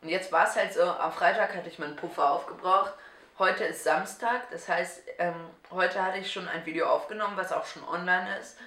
Und 0.01 0.09
jetzt 0.09 0.31
war 0.31 0.47
es 0.47 0.55
halt 0.55 0.73
so, 0.73 0.83
am 0.83 1.11
Freitag 1.11 1.55
hatte 1.55 1.69
ich 1.69 1.79
meinen 1.79 1.95
Puffer 1.95 2.31
aufgebraucht. 2.31 2.93
Heute 3.37 3.63
ist 3.63 3.83
Samstag, 3.83 4.49
das 4.51 4.67
heißt, 4.67 5.03
ähm, 5.19 5.35
heute 5.69 6.03
hatte 6.03 6.17
ich 6.17 6.31
schon 6.31 6.47
ein 6.47 6.65
Video 6.65 6.87
aufgenommen, 6.87 7.37
was 7.37 7.53
auch 7.53 7.65
schon 7.65 7.83
online 7.87 8.37
ist. 8.39 8.57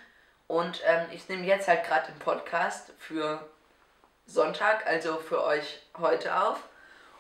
Und 0.46 0.80
ähm, 0.84 1.06
ich 1.12 1.28
nehme 1.28 1.44
jetzt 1.44 1.68
halt 1.68 1.84
gerade 1.84 2.06
den 2.06 2.18
Podcast 2.18 2.92
für 2.98 3.46
Sonntag, 4.26 4.86
also 4.86 5.18
für 5.18 5.42
euch 5.42 5.82
heute 5.98 6.40
auf. 6.40 6.62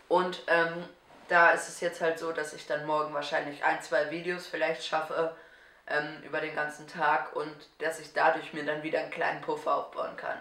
Und 0.08 0.42
ähm, 0.46 0.88
da 1.28 1.50
ist 1.50 1.68
es 1.68 1.80
jetzt 1.80 2.00
halt 2.00 2.18
so, 2.18 2.32
dass 2.32 2.52
ich 2.52 2.66
dann 2.66 2.86
morgen 2.86 3.14
wahrscheinlich 3.14 3.64
ein, 3.64 3.82
zwei 3.82 4.10
Videos 4.10 4.46
vielleicht 4.46 4.84
schaffe 4.84 5.34
ähm, 5.86 6.22
über 6.24 6.40
den 6.40 6.54
ganzen 6.54 6.86
Tag 6.88 7.34
und 7.36 7.54
dass 7.78 8.00
ich 8.00 8.12
dadurch 8.12 8.52
mir 8.52 8.64
dann 8.64 8.82
wieder 8.82 9.00
einen 9.00 9.10
kleinen 9.10 9.40
Puffer 9.40 9.74
aufbauen 9.74 10.16
kann. 10.16 10.38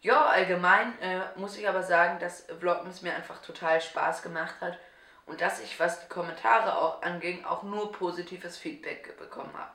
Ja, 0.00 0.26
allgemein 0.26 0.96
äh, 1.00 1.20
muss 1.36 1.56
ich 1.56 1.68
aber 1.68 1.82
sagen, 1.82 2.18
dass 2.20 2.46
Vlogmas 2.60 3.02
mir 3.02 3.14
einfach 3.14 3.42
total 3.42 3.80
Spaß 3.80 4.22
gemacht 4.22 4.54
hat 4.60 4.78
und 5.26 5.40
dass 5.40 5.60
ich, 5.60 5.78
was 5.80 6.00
die 6.00 6.08
Kommentare 6.08 6.78
auch 6.78 7.02
anging, 7.02 7.44
auch 7.44 7.62
nur 7.62 7.92
positives 7.92 8.56
Feedback 8.56 9.18
bekommen 9.18 9.52
habe. 9.56 9.72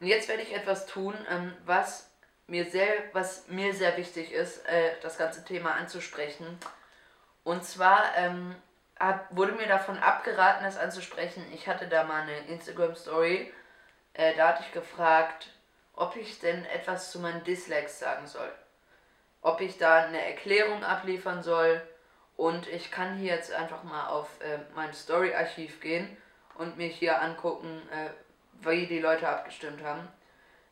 Und 0.00 0.08
jetzt 0.08 0.28
werde 0.28 0.42
ich 0.42 0.54
etwas 0.54 0.86
tun, 0.86 1.14
ähm, 1.30 1.54
was 1.64 2.10
mir 2.46 2.68
sehr, 2.70 2.92
was 3.12 3.48
mir 3.48 3.72
sehr 3.74 3.96
wichtig 3.96 4.32
ist, 4.32 4.66
äh, 4.66 4.92
das 5.00 5.16
ganze 5.16 5.44
Thema 5.44 5.72
anzusprechen. 5.72 6.58
Und 7.44 7.64
zwar 7.64 8.16
ähm, 8.16 8.54
hat, 8.98 9.26
wurde 9.30 9.52
mir 9.52 9.68
davon 9.68 9.98
abgeraten, 9.98 10.64
das 10.64 10.78
anzusprechen. 10.78 11.44
Ich 11.52 11.68
hatte 11.68 11.86
da 11.86 12.04
mal 12.04 12.22
eine 12.22 12.38
Instagram-Story. 12.48 13.52
Äh, 14.14 14.34
da 14.36 14.48
hatte 14.48 14.64
ich 14.66 14.72
gefragt, 14.72 15.48
ob 15.94 16.16
ich 16.16 16.40
denn 16.40 16.64
etwas 16.66 17.10
zu 17.10 17.20
meinen 17.20 17.44
Dislikes 17.44 17.98
sagen 17.98 18.26
soll. 18.26 18.50
Ob 19.42 19.60
ich 19.60 19.78
da 19.78 20.04
eine 20.04 20.24
Erklärung 20.24 20.82
abliefern 20.82 21.42
soll. 21.42 21.80
Und 22.36 22.68
ich 22.68 22.90
kann 22.90 23.16
hier 23.16 23.34
jetzt 23.34 23.52
einfach 23.52 23.82
mal 23.82 24.08
auf 24.08 24.28
äh, 24.40 24.58
mein 24.74 24.92
Story-Archiv 24.92 25.80
gehen 25.80 26.16
und 26.58 26.76
mir 26.76 26.88
hier 26.88 27.20
angucken, 27.20 27.82
äh, 27.90 28.10
wie 28.66 28.86
die 28.86 28.98
Leute 28.98 29.28
abgestimmt 29.28 29.82
haben. 29.82 30.08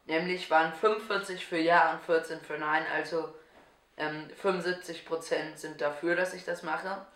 Nämlich 0.07 0.51
waren 0.51 0.75
45 0.75 1.47
für 1.47 1.59
Ja 1.59 1.93
und 1.93 2.03
14 2.03 2.41
für 2.41 2.59
Nein, 2.59 2.85
also 2.95 3.35
ähm, 3.97 4.29
75% 4.43 5.57
sind 5.57 5.81
dafür, 5.81 6.17
dass 6.17 6.35
ich 6.35 6.45
das 6.45 6.63
mache. 6.63 7.07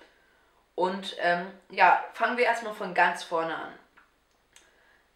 Und 0.78 1.16
ähm, 1.18 1.50
ja, 1.70 2.04
fangen 2.14 2.38
wir 2.38 2.44
erstmal 2.44 2.73
von 2.73 2.94
ganz 2.94 3.25
vorne 3.25 3.52
an. 3.52 3.73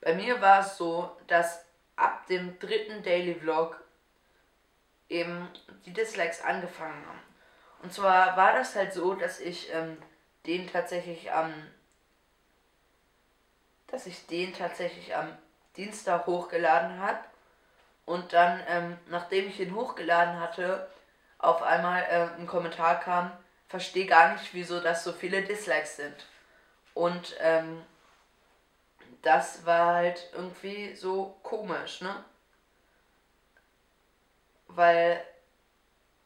Bei 0.00 0.12
mir 0.12 0.40
war 0.40 0.58
es 0.58 0.76
so, 0.76 1.16
dass 1.28 1.64
ab 1.94 2.26
dem 2.26 2.58
dritten 2.58 3.04
Daily 3.04 3.36
Vlog 3.36 3.80
eben 5.08 5.48
die 5.86 5.92
Dislikes 5.92 6.42
angefangen 6.42 7.06
haben. 7.06 7.20
Und 7.80 7.92
zwar 7.92 8.36
war 8.36 8.54
das 8.54 8.74
halt 8.74 8.92
so, 8.92 9.14
dass 9.14 9.38
ich 9.38 9.72
ähm, 9.72 10.02
den 10.46 10.66
tatsächlich 10.68 11.30
am 11.30 11.54
dass 13.86 14.06
ich 14.06 14.26
den 14.26 14.52
tatsächlich 14.54 15.14
am 15.14 15.28
Dienstag 15.76 16.26
hochgeladen 16.26 16.98
habe 16.98 17.20
und 18.04 18.32
dann, 18.32 18.60
ähm, 18.66 18.98
nachdem 19.06 19.46
ich 19.46 19.60
ihn 19.60 19.76
hochgeladen 19.76 20.40
hatte, 20.40 20.90
auf 21.38 21.62
einmal 21.62 22.02
äh, 22.02 22.40
ein 22.40 22.48
Kommentar 22.48 22.98
kam, 22.98 23.30
verstehe 23.72 24.04
gar 24.04 24.34
nicht, 24.34 24.52
wieso 24.52 24.80
das 24.80 25.02
so 25.02 25.14
viele 25.14 25.40
Dislikes 25.40 25.96
sind. 25.96 26.26
Und 26.92 27.34
ähm, 27.40 27.82
das 29.22 29.64
war 29.64 29.94
halt 29.94 30.28
irgendwie 30.34 30.94
so 30.94 31.38
komisch, 31.42 32.02
ne? 32.02 32.22
Weil, 34.68 35.24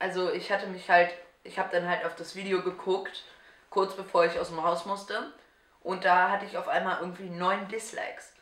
also 0.00 0.32
ich 0.32 0.50
hatte 0.50 0.66
mich 0.66 0.90
halt, 0.90 1.14
ich 1.44 1.56
habe 1.60 1.70
dann 1.70 1.88
halt 1.88 2.04
auf 2.04 2.16
das 2.16 2.34
Video 2.34 2.62
geguckt, 2.62 3.22
kurz 3.70 3.94
bevor 3.94 4.24
ich 4.24 4.40
aus 4.40 4.48
dem 4.48 4.64
Haus 4.64 4.84
musste. 4.84 5.32
Und 5.84 6.04
da 6.04 6.30
hatte 6.30 6.46
ich 6.46 6.58
auf 6.58 6.66
einmal 6.66 6.98
irgendwie 6.98 7.30
neun 7.30 7.68
Dislikes. 7.68 8.32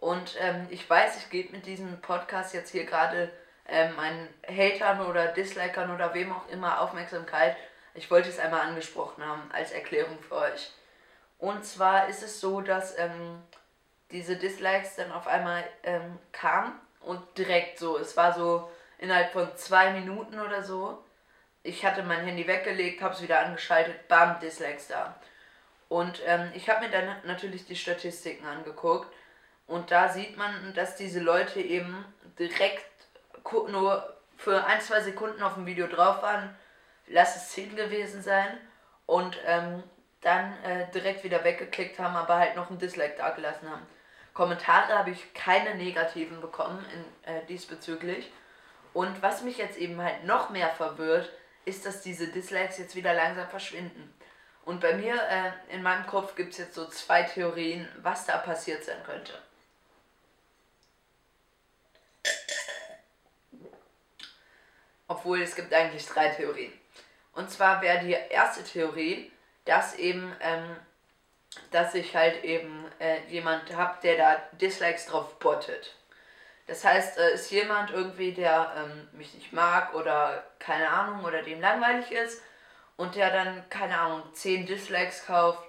Und 0.00 0.34
ähm, 0.40 0.66
ich 0.70 0.90
weiß, 0.90 1.18
ich 1.18 1.30
gebe 1.30 1.52
mit 1.52 1.66
diesem 1.66 2.00
Podcast 2.00 2.52
jetzt 2.52 2.70
hier 2.70 2.84
gerade 2.84 3.30
ähm, 3.68 3.94
meinen 3.94 4.28
Hatern 4.44 5.06
oder 5.06 5.28
Dislikern 5.28 5.94
oder 5.94 6.14
wem 6.14 6.32
auch 6.32 6.48
immer 6.48 6.80
Aufmerksamkeit, 6.80 7.56
ich 7.94 8.10
wollte 8.10 8.28
es 8.28 8.38
einmal 8.38 8.60
angesprochen 8.62 9.24
haben 9.24 9.50
als 9.52 9.72
Erklärung 9.72 10.18
für 10.20 10.36
euch. 10.36 10.70
Und 11.38 11.64
zwar 11.64 12.08
ist 12.08 12.22
es 12.22 12.40
so, 12.40 12.60
dass 12.60 12.96
ähm, 12.98 13.42
diese 14.10 14.36
Dislikes 14.36 14.96
dann 14.96 15.12
auf 15.12 15.26
einmal 15.26 15.64
ähm, 15.82 16.18
kamen 16.32 16.72
und 17.00 17.20
direkt 17.38 17.78
so, 17.78 17.98
es 17.98 18.16
war 18.16 18.34
so 18.34 18.70
innerhalb 18.98 19.32
von 19.32 19.48
zwei 19.56 19.92
Minuten 19.92 20.38
oder 20.38 20.62
so. 20.62 21.02
Ich 21.62 21.84
hatte 21.84 22.02
mein 22.02 22.24
Handy 22.24 22.46
weggelegt, 22.46 23.02
habe 23.02 23.14
es 23.14 23.22
wieder 23.22 23.40
angeschaltet, 23.40 24.08
bam, 24.08 24.38
Dislikes 24.40 24.88
da. 24.88 25.18
Und 25.88 26.20
ähm, 26.26 26.50
ich 26.54 26.68
habe 26.68 26.84
mir 26.84 26.90
dann 26.90 27.16
natürlich 27.24 27.66
die 27.66 27.76
Statistiken 27.76 28.46
angeguckt 28.46 29.12
und 29.66 29.90
da 29.90 30.08
sieht 30.08 30.36
man, 30.36 30.74
dass 30.74 30.96
diese 30.96 31.20
Leute 31.20 31.60
eben 31.60 32.04
direkt 32.38 32.86
nur 33.68 34.14
für 34.36 34.64
ein, 34.64 34.80
zwei 34.80 35.00
Sekunden 35.00 35.42
auf 35.42 35.54
dem 35.54 35.66
Video 35.66 35.86
drauf 35.86 36.22
waren 36.22 36.54
lass 37.10 37.36
es 37.36 37.50
10 37.50 37.76
gewesen 37.76 38.22
sein 38.22 38.58
und 39.06 39.38
ähm, 39.46 39.82
dann 40.20 40.52
äh, 40.64 40.90
direkt 40.92 41.24
wieder 41.24 41.44
weggeklickt 41.44 41.98
haben, 41.98 42.16
aber 42.16 42.36
halt 42.36 42.56
noch 42.56 42.70
ein 42.70 42.78
Dislike 42.78 43.16
da 43.16 43.30
gelassen 43.30 43.70
haben. 43.70 43.86
Kommentare 44.34 44.96
habe 44.96 45.10
ich 45.10 45.34
keine 45.34 45.74
negativen 45.74 46.40
bekommen 46.40 46.84
in, 46.94 47.34
äh, 47.34 47.44
diesbezüglich. 47.46 48.30
Und 48.92 49.22
was 49.22 49.42
mich 49.42 49.58
jetzt 49.58 49.76
eben 49.76 50.00
halt 50.00 50.24
noch 50.24 50.50
mehr 50.50 50.68
verwirrt, 50.70 51.30
ist, 51.64 51.86
dass 51.86 52.02
diese 52.02 52.28
Dislikes 52.28 52.78
jetzt 52.78 52.94
wieder 52.94 53.14
langsam 53.14 53.48
verschwinden. 53.48 54.14
Und 54.64 54.80
bei 54.80 54.94
mir, 54.94 55.14
äh, 55.14 55.74
in 55.74 55.82
meinem 55.82 56.06
Kopf, 56.06 56.34
gibt 56.36 56.52
es 56.52 56.58
jetzt 56.58 56.74
so 56.74 56.86
zwei 56.86 57.22
Theorien, 57.22 57.88
was 58.02 58.26
da 58.26 58.38
passiert 58.38 58.84
sein 58.84 59.02
könnte. 59.04 59.32
Obwohl 65.08 65.42
es 65.42 65.56
gibt 65.56 65.72
eigentlich 65.72 66.06
drei 66.06 66.28
Theorien. 66.28 66.72
Und 67.32 67.50
zwar 67.50 67.80
wäre 67.82 68.04
die 68.04 68.12
erste 68.12 68.64
Theorie, 68.64 69.30
dass 69.64 69.94
eben, 69.94 70.34
ähm, 70.40 70.76
dass 71.70 71.94
ich 71.94 72.14
halt 72.16 72.44
eben 72.44 72.84
äh, 72.98 73.20
jemand 73.28 73.74
habe, 73.76 73.98
der 74.02 74.16
da 74.16 74.42
Dislikes 74.52 75.06
drauf 75.06 75.38
bottet. 75.38 75.94
Das 76.66 76.84
heißt, 76.84 77.18
äh, 77.18 77.32
ist 77.32 77.50
jemand 77.50 77.90
irgendwie, 77.90 78.32
der 78.32 78.72
ähm, 78.76 79.08
mich 79.12 79.34
nicht 79.34 79.52
mag 79.52 79.94
oder 79.94 80.44
keine 80.58 80.88
Ahnung 80.88 81.24
oder 81.24 81.42
dem 81.42 81.60
langweilig 81.60 82.12
ist 82.12 82.42
und 82.96 83.14
der 83.14 83.30
dann, 83.30 83.68
keine 83.70 83.98
Ahnung, 83.98 84.22
10 84.34 84.66
Dislikes 84.66 85.26
kauft 85.26 85.62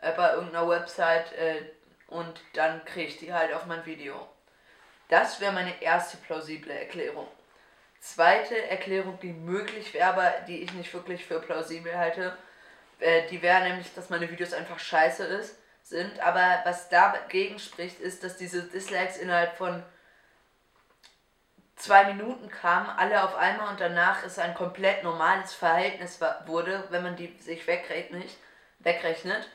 äh, 0.00 0.12
bei 0.12 0.32
irgendeiner 0.32 0.68
Website 0.68 1.32
äh, 1.32 1.62
und 2.08 2.40
dann 2.54 2.84
kriege 2.84 3.08
ich 3.08 3.18
die 3.18 3.32
halt 3.32 3.52
auf 3.52 3.66
mein 3.66 3.84
Video. 3.86 4.28
Das 5.08 5.40
wäre 5.40 5.52
meine 5.52 5.80
erste 5.82 6.16
plausible 6.16 6.72
Erklärung. 6.72 7.28
Zweite 8.00 8.68
Erklärung, 8.68 9.18
die 9.20 9.32
möglich 9.32 9.92
wäre, 9.94 10.10
aber 10.10 10.32
die 10.46 10.62
ich 10.62 10.72
nicht 10.72 10.92
wirklich 10.94 11.24
für 11.24 11.40
plausibel 11.40 11.96
halte, 11.96 12.36
äh, 13.00 13.28
die 13.28 13.42
wäre 13.42 13.62
nämlich, 13.62 13.92
dass 13.94 14.10
meine 14.10 14.30
Videos 14.30 14.52
einfach 14.52 14.78
scheiße 14.78 15.24
ist, 15.24 15.56
sind. 15.82 16.20
Aber 16.20 16.60
was 16.64 16.88
dagegen 16.88 17.58
spricht, 17.58 18.00
ist, 18.00 18.22
dass 18.22 18.36
diese 18.36 18.62
Dislikes 18.62 19.16
innerhalb 19.16 19.56
von 19.56 19.82
zwei 21.76 22.12
Minuten 22.12 22.48
kamen, 22.50 22.90
alle 22.90 23.22
auf 23.22 23.36
einmal 23.36 23.70
und 23.70 23.80
danach 23.80 24.24
ist 24.24 24.38
ein 24.38 24.54
komplett 24.54 25.04
normales 25.04 25.54
Verhältnis 25.54 26.20
wurde, 26.46 26.84
wenn 26.90 27.02
man 27.02 27.16
die 27.16 27.36
sich 27.40 27.66
wegrechnet. 27.66 28.30
wegrechnet. 28.80 29.48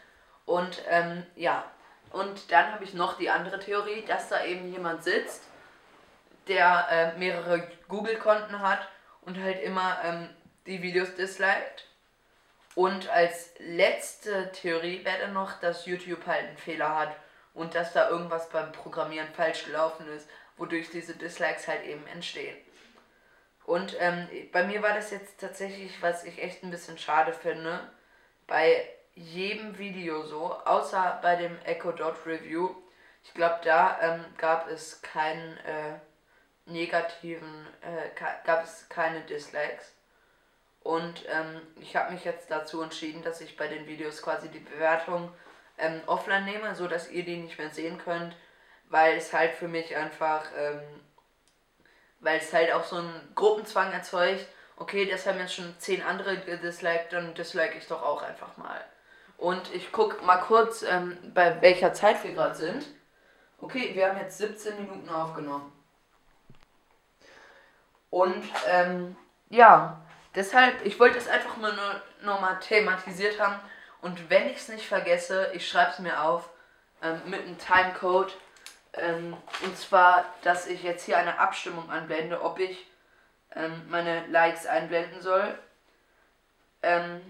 Und 0.45 0.81
ähm, 0.89 1.25
ja, 1.35 1.65
und 2.11 2.51
dann 2.51 2.71
habe 2.73 2.83
ich 2.83 2.93
noch 2.93 3.17
die 3.17 3.29
andere 3.29 3.59
Theorie, 3.59 4.03
dass 4.05 4.29
da 4.29 4.43
eben 4.43 4.71
jemand 4.71 5.03
sitzt, 5.03 5.43
der 6.47 6.87
äh, 6.89 7.17
mehrere 7.17 7.67
Google-Konten 7.93 8.59
hat 8.59 8.87
und 9.21 9.39
halt 9.39 9.61
immer 9.61 9.99
ähm, 10.03 10.29
die 10.65 10.81
Videos 10.81 11.13
disliked. 11.13 11.87
Und 12.75 13.07
als 13.09 13.51
letzte 13.59 14.51
Theorie 14.51 15.05
wäre 15.05 15.19
dann 15.19 15.33
noch, 15.33 15.59
dass 15.59 15.85
YouTube 15.85 16.25
halt 16.25 16.47
einen 16.47 16.57
Fehler 16.57 16.97
hat 16.97 17.15
und 17.53 17.75
dass 17.75 17.93
da 17.93 18.09
irgendwas 18.09 18.49
beim 18.49 18.71
Programmieren 18.71 19.31
falsch 19.33 19.65
gelaufen 19.65 20.07
ist, 20.07 20.27
wodurch 20.57 20.89
diese 20.89 21.13
Dislikes 21.13 21.67
halt 21.67 21.83
eben 21.83 22.05
entstehen. 22.07 22.57
Und 23.65 23.95
ähm, 23.99 24.27
bei 24.51 24.63
mir 24.63 24.81
war 24.81 24.95
das 24.95 25.11
jetzt 25.11 25.39
tatsächlich, 25.39 26.01
was 26.01 26.23
ich 26.23 26.41
echt 26.41 26.63
ein 26.63 26.71
bisschen 26.71 26.97
schade 26.97 27.31
finde, 27.31 27.79
bei 28.47 28.89
jedem 29.13 29.77
Video 29.77 30.23
so, 30.23 30.51
außer 30.65 31.19
bei 31.21 31.35
dem 31.35 31.55
Echo 31.63 31.91
Dot 31.91 32.25
Review. 32.25 32.75
Ich 33.23 33.35
glaube, 33.35 33.59
da 33.63 33.99
ähm, 34.01 34.25
gab 34.37 34.67
es 34.67 35.01
keinen 35.03 35.57
äh, 35.59 35.99
negativen, 36.65 37.67
äh, 37.81 38.09
gab 38.45 38.63
es 38.63 38.87
keine 38.89 39.21
Dislikes. 39.21 39.93
Und 40.81 41.25
ähm, 41.29 41.61
ich 41.79 41.95
habe 41.95 42.11
mich 42.11 42.25
jetzt 42.25 42.51
dazu 42.51 42.81
entschieden, 42.81 43.23
dass 43.23 43.41
ich 43.41 43.55
bei 43.55 43.67
den 43.67 43.87
Videos 43.87 44.21
quasi 44.21 44.49
die 44.49 44.59
Bewertung 44.59 45.31
ähm, 45.77 46.01
offline 46.07 46.45
nehme, 46.45 46.75
so 46.75 46.87
dass 46.87 47.09
ihr 47.09 47.23
die 47.23 47.37
nicht 47.37 47.57
mehr 47.57 47.69
sehen 47.69 47.97
könnt, 47.97 48.35
weil 48.89 49.17
es 49.17 49.33
halt 49.33 49.53
für 49.53 49.67
mich 49.67 49.95
einfach, 49.95 50.45
ähm, 50.57 50.81
weil 52.19 52.39
es 52.39 52.51
halt 52.53 52.73
auch 52.73 52.83
so 52.83 52.97
einen 52.97 53.31
Gruppenzwang 53.33 53.93
erzeugt. 53.93 54.45
Okay, 54.75 55.05
das 55.05 55.25
haben 55.25 55.39
jetzt 55.39 55.53
schon 55.53 55.73
zehn 55.79 56.01
andere 56.01 56.37
gedisliked, 56.37 57.13
dann 57.13 57.33
dislike 57.33 57.77
ich 57.77 57.87
doch 57.87 58.03
auch 58.03 58.21
einfach 58.21 58.57
mal. 58.57 58.83
Und 59.37 59.73
ich 59.73 59.91
gucke 59.91 60.23
mal 60.23 60.37
kurz, 60.37 60.83
ähm, 60.83 61.17
bei 61.33 61.61
welcher 61.61 61.93
Zeit 61.93 62.23
wir 62.23 62.33
gerade 62.33 62.55
sind. 62.55 62.85
Okay, 63.59 63.91
wir 63.93 64.09
haben 64.09 64.19
jetzt 64.19 64.37
17 64.37 64.75
Minuten 64.81 65.09
aufgenommen. 65.09 65.71
Und 68.13 68.43
ähm, 68.69 69.15
ja, 69.49 70.03
Deshalb, 70.35 70.83
ich 70.83 70.99
wollte 70.99 71.17
es 71.17 71.27
einfach 71.27 71.57
mal 71.57 71.73
nur 71.73 72.01
nochmal 72.33 72.59
thematisiert 72.59 73.39
haben. 73.39 73.59
Und 74.01 74.29
wenn 74.29 74.49
ich 74.49 74.57
es 74.57 74.67
nicht 74.67 74.87
vergesse, 74.87 75.51
ich 75.53 75.67
schreibe 75.67 75.91
es 75.91 75.99
mir 75.99 76.21
auf 76.23 76.49
ähm, 77.01 77.21
mit 77.25 77.41
einem 77.41 77.57
Timecode. 77.59 78.35
Ähm, 78.93 79.37
und 79.63 79.77
zwar, 79.77 80.25
dass 80.41 80.67
ich 80.67 80.83
jetzt 80.83 81.05
hier 81.05 81.17
eine 81.17 81.37
Abstimmung 81.37 81.89
anblende, 81.89 82.41
ob 82.41 82.59
ich 82.59 82.85
ähm, 83.55 83.83
meine 83.89 84.25
Likes 84.27 84.65
einblenden 84.65 85.21
soll. 85.21 85.57
Ähm, 86.81 87.21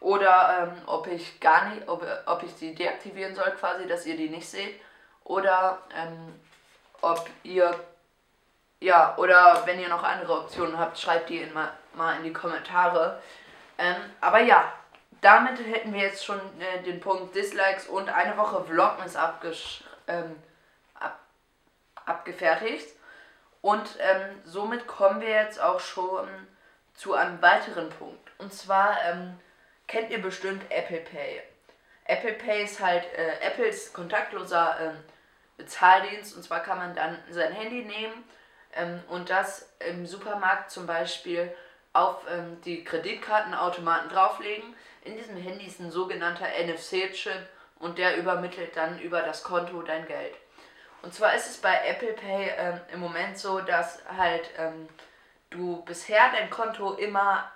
oder 0.00 0.72
ähm, 0.74 0.82
ob 0.86 1.06
ich 1.06 1.38
gar 1.38 1.68
nicht, 1.68 1.86
ob, 1.86 2.04
ob 2.26 2.42
ich 2.42 2.54
die 2.56 2.74
deaktivieren 2.74 3.34
soll, 3.34 3.50
quasi, 3.52 3.86
dass 3.86 4.06
ihr 4.06 4.16
die 4.16 4.30
nicht 4.30 4.48
seht. 4.48 4.80
Oder 5.24 5.78
ob 7.00 7.30
ihr 7.44 7.78
ja, 8.82 9.14
oder 9.16 9.62
wenn 9.64 9.80
ihr 9.80 9.88
noch 9.88 10.02
andere 10.02 10.40
Optionen 10.40 10.78
habt, 10.78 10.98
schreibt 10.98 11.30
die 11.30 11.38
in 11.38 11.52
mal, 11.52 11.70
in 12.16 12.24
die 12.24 12.32
Kommentare. 12.32 13.22
Ähm, 13.78 13.96
aber 14.20 14.40
ja, 14.40 14.72
damit 15.20 15.58
hätten 15.58 15.92
wir 15.92 16.00
jetzt 16.00 16.24
schon 16.24 16.40
äh, 16.60 16.82
den 16.82 17.00
Punkt 17.00 17.34
Dislikes 17.34 17.86
und 17.86 18.08
eine 18.08 18.36
Woche 18.36 18.64
Vlogmas 18.64 19.16
ähm, 20.08 20.36
ab 20.98 21.20
abgefertigt. 22.04 22.88
Und 23.60 23.96
ähm, 24.00 24.42
somit 24.44 24.88
kommen 24.88 25.20
wir 25.20 25.30
jetzt 25.30 25.60
auch 25.60 25.78
schon 25.78 26.28
zu 26.94 27.14
einem 27.14 27.40
weiteren 27.40 27.88
Punkt. 27.90 28.32
Und 28.38 28.52
zwar 28.52 28.96
ähm, 29.04 29.38
kennt 29.86 30.10
ihr 30.10 30.20
bestimmt 30.20 30.64
Apple 30.70 30.98
Pay. 30.98 31.40
Apple 32.06 32.32
Pay 32.32 32.64
ist 32.64 32.80
halt 32.80 33.04
äh, 33.14 33.46
Apples 33.46 33.92
kontaktloser 33.92 34.76
ähm, 34.80 35.04
Bezahldienst. 35.56 36.36
Und 36.36 36.42
zwar 36.42 36.60
kann 36.60 36.78
man 36.78 36.96
dann 36.96 37.16
sein 37.30 37.52
Handy 37.52 37.84
nehmen 37.84 38.24
ähm, 38.74 39.00
und 39.08 39.30
das 39.30 39.72
im 39.80 40.06
Supermarkt 40.06 40.70
zum 40.70 40.86
Beispiel 40.86 41.54
auf 41.92 42.24
ähm, 42.30 42.60
die 42.62 42.84
Kreditkartenautomaten 42.84 44.08
drauflegen. 44.08 44.74
In 45.04 45.16
diesem 45.16 45.36
Handy 45.36 45.66
ist 45.66 45.80
ein 45.80 45.90
sogenannter 45.90 46.46
NFC-Chip 46.46 47.48
und 47.78 47.98
der 47.98 48.16
übermittelt 48.16 48.76
dann 48.76 49.00
über 49.00 49.22
das 49.22 49.42
Konto 49.42 49.82
dein 49.82 50.06
Geld. 50.06 50.34
Und 51.02 51.12
zwar 51.12 51.34
ist 51.34 51.50
es 51.50 51.58
bei 51.58 51.74
Apple 51.84 52.12
Pay 52.12 52.52
ähm, 52.56 52.80
im 52.92 53.00
Moment 53.00 53.36
so, 53.36 53.60
dass 53.60 54.02
halt 54.16 54.48
ähm, 54.56 54.88
du 55.50 55.82
bisher 55.84 56.30
dein 56.32 56.48
Konto 56.48 56.94
immer 56.94 57.50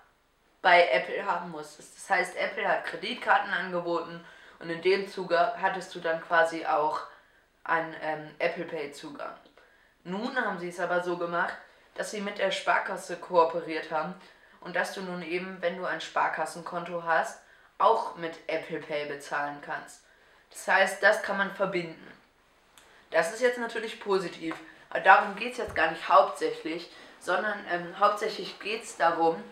bei 0.62 0.88
Apple 0.90 1.24
haben 1.24 1.50
musstest. 1.50 1.96
Das 1.96 2.10
heißt, 2.10 2.36
Apple 2.36 2.66
hat 2.66 2.84
Kreditkarten 2.84 3.52
angeboten 3.52 4.24
und 4.58 4.68
in 4.68 4.82
dem 4.82 5.06
Zuge 5.06 5.38
hattest 5.60 5.94
du 5.94 6.00
dann 6.00 6.20
quasi 6.20 6.66
auch 6.66 7.02
einen 7.62 7.94
ähm, 8.02 8.30
Apple 8.38 8.64
Pay 8.64 8.90
Zugang. 8.90 9.34
Nun 10.06 10.36
haben 10.36 10.60
sie 10.60 10.68
es 10.68 10.78
aber 10.78 11.02
so 11.02 11.16
gemacht, 11.16 11.56
dass 11.94 12.12
sie 12.12 12.20
mit 12.20 12.38
der 12.38 12.52
Sparkasse 12.52 13.16
kooperiert 13.16 13.90
haben 13.90 14.14
und 14.60 14.76
dass 14.76 14.94
du 14.94 15.00
nun 15.00 15.20
eben, 15.20 15.60
wenn 15.60 15.76
du 15.76 15.84
ein 15.84 16.00
Sparkassenkonto 16.00 17.02
hast, 17.02 17.40
auch 17.78 18.14
mit 18.14 18.38
Apple 18.46 18.78
Pay 18.78 19.06
bezahlen 19.06 19.58
kannst. 19.62 20.04
Das 20.50 20.68
heißt, 20.68 21.02
das 21.02 21.24
kann 21.24 21.38
man 21.38 21.50
verbinden. 21.50 22.06
Das 23.10 23.34
ist 23.34 23.40
jetzt 23.40 23.58
natürlich 23.58 23.98
positiv, 23.98 24.54
aber 24.90 25.00
darum 25.00 25.34
geht 25.34 25.52
es 25.52 25.58
jetzt 25.58 25.74
gar 25.74 25.90
nicht 25.90 26.08
hauptsächlich, 26.08 26.88
sondern 27.18 27.58
ähm, 27.68 27.98
hauptsächlich 27.98 28.60
geht 28.60 28.84
es 28.84 28.96
darum, 28.96 29.42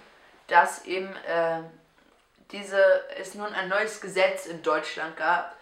dass 0.47 0.85
eben 0.85 1.17
äh, 1.27 1.63
diese, 2.53 2.81
es 3.19 3.35
nun 3.35 3.53
ein 3.53 3.69
neues 3.69 4.01
Gesetz 4.01 4.47
in 4.47 4.63
Deutschland 4.63 5.17
gab, 5.17 5.57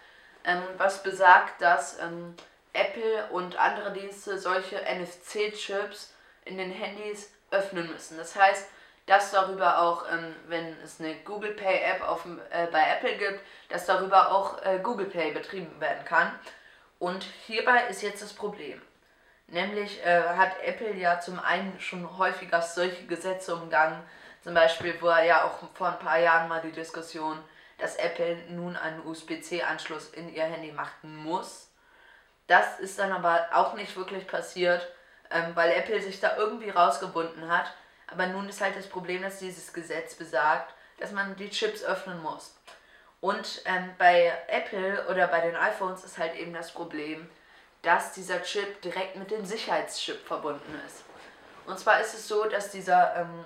ähm, 0.44 0.62
was 0.76 1.02
besagt, 1.02 1.62
dass 1.62 1.98
ähm, 1.98 2.36
Apple 2.72 3.28
und 3.30 3.56
andere 3.56 3.92
Dienste 3.92 4.38
solche 4.38 4.76
NFC-Chips 4.76 6.14
in 6.44 6.58
den 6.58 6.70
Handys 6.70 7.32
öffnen 7.50 7.90
müssen. 7.90 8.16
Das 8.16 8.34
heißt, 8.34 8.68
dass 9.06 9.32
darüber 9.32 9.82
auch, 9.82 10.04
ähm, 10.10 10.34
wenn 10.46 10.76
es 10.82 11.00
eine 11.00 11.16
Google 11.16 11.52
Pay 11.52 11.80
App 11.82 12.02
äh, 12.50 12.66
bei 12.66 12.82
Apple 12.82 13.16
gibt, 13.16 13.40
dass 13.68 13.86
darüber 13.86 14.32
auch 14.32 14.62
äh, 14.64 14.78
Google 14.82 15.06
Pay 15.06 15.32
betrieben 15.32 15.80
werden 15.80 16.04
kann. 16.04 16.32
Und 16.98 17.24
hierbei 17.46 17.86
ist 17.88 18.02
jetzt 18.02 18.22
das 18.22 18.32
Problem. 18.32 18.80
Nämlich 19.48 20.04
äh, 20.06 20.22
hat 20.22 20.52
Apple 20.62 20.94
ja 20.94 21.20
zum 21.20 21.40
einen 21.40 21.78
schon 21.80 22.16
häufiger 22.16 22.62
solche 22.62 23.06
Gesetze 23.06 23.54
umgangen. 23.54 24.00
Zum 24.42 24.54
Beispiel 24.54 25.00
war 25.02 25.24
ja 25.24 25.44
auch 25.44 25.58
vor 25.74 25.88
ein 25.88 25.98
paar 25.98 26.18
Jahren 26.18 26.48
mal 26.48 26.62
die 26.62 26.72
Diskussion, 26.72 27.38
dass 27.78 27.96
Apple 27.96 28.36
nun 28.50 28.76
einen 28.76 29.04
USB-C-Anschluss 29.04 30.10
in 30.10 30.32
ihr 30.32 30.44
Handy 30.44 30.72
machen 30.72 31.16
muss 31.16 31.71
das 32.46 32.80
ist 32.80 32.98
dann 32.98 33.12
aber 33.12 33.48
auch 33.52 33.74
nicht 33.74 33.96
wirklich 33.96 34.26
passiert, 34.26 34.86
ähm, 35.30 35.54
weil 35.54 35.72
Apple 35.72 36.00
sich 36.00 36.20
da 36.20 36.36
irgendwie 36.36 36.70
rausgebunden 36.70 37.48
hat. 37.50 37.72
Aber 38.08 38.26
nun 38.26 38.48
ist 38.48 38.60
halt 38.60 38.76
das 38.76 38.88
Problem, 38.88 39.22
dass 39.22 39.38
dieses 39.38 39.72
Gesetz 39.72 40.14
besagt, 40.14 40.74
dass 40.98 41.12
man 41.12 41.36
die 41.36 41.50
Chips 41.50 41.82
öffnen 41.82 42.22
muss. 42.22 42.54
Und 43.20 43.62
ähm, 43.66 43.94
bei 43.98 44.32
Apple 44.48 45.06
oder 45.08 45.28
bei 45.28 45.40
den 45.40 45.56
iPhones 45.56 46.04
ist 46.04 46.18
halt 46.18 46.34
eben 46.34 46.52
das 46.52 46.72
Problem, 46.72 47.30
dass 47.82 48.12
dieser 48.12 48.42
Chip 48.42 48.82
direkt 48.82 49.16
mit 49.16 49.30
dem 49.30 49.44
Sicherheitschip 49.44 50.26
verbunden 50.26 50.80
ist. 50.86 51.04
Und 51.66 51.78
zwar 51.78 52.00
ist 52.00 52.14
es 52.14 52.26
so, 52.26 52.44
dass 52.44 52.70
dieser 52.70 53.16
ähm, 53.16 53.44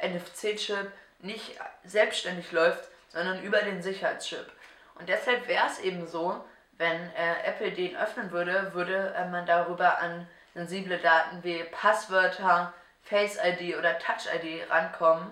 NFC-Chip 0.00 0.92
nicht 1.20 1.58
selbstständig 1.84 2.52
läuft, 2.52 2.88
sondern 3.08 3.42
über 3.42 3.58
den 3.58 3.82
Sicherheitschip. 3.82 4.46
Und 4.94 5.08
deshalb 5.08 5.48
wäre 5.48 5.66
es 5.66 5.78
eben 5.80 6.06
so, 6.06 6.44
wenn 6.78 7.12
äh, 7.14 7.42
Apple 7.44 7.72
den 7.72 7.96
öffnen 7.96 8.30
würde, 8.30 8.72
würde 8.72 9.14
äh, 9.16 9.28
man 9.28 9.44
darüber 9.46 9.98
an 9.98 10.26
sensible 10.54 10.98
Daten 10.98 11.42
wie 11.44 11.62
Passwörter, 11.64 12.72
Face 13.02 13.38
ID 13.42 13.76
oder 13.76 13.98
Touch 13.98 14.26
ID 14.32 14.70
rankommen. 14.70 15.30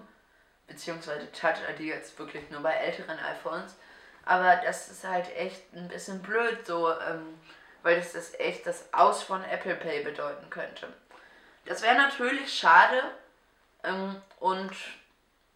Beziehungsweise 0.66 1.30
Touch 1.32 1.58
ID 1.70 1.80
jetzt 1.80 2.18
wirklich 2.18 2.50
nur 2.50 2.60
bei 2.60 2.72
älteren 2.74 3.18
iPhones. 3.18 3.76
Aber 4.24 4.56
das 4.56 4.88
ist 4.88 5.04
halt 5.04 5.34
echt 5.36 5.72
ein 5.72 5.88
bisschen 5.88 6.20
blöd 6.20 6.66
so, 6.66 6.90
ähm, 6.90 7.38
weil 7.82 7.96
das 7.96 8.14
ist 8.16 8.38
echt 8.40 8.66
das 8.66 8.92
Aus 8.92 9.22
von 9.22 9.44
Apple 9.44 9.76
Pay 9.76 10.02
bedeuten 10.02 10.50
könnte. 10.50 10.88
Das 11.64 11.82
wäre 11.82 11.94
natürlich 11.94 12.52
schade. 12.52 13.02
Ähm, 13.84 14.20
und 14.40 14.72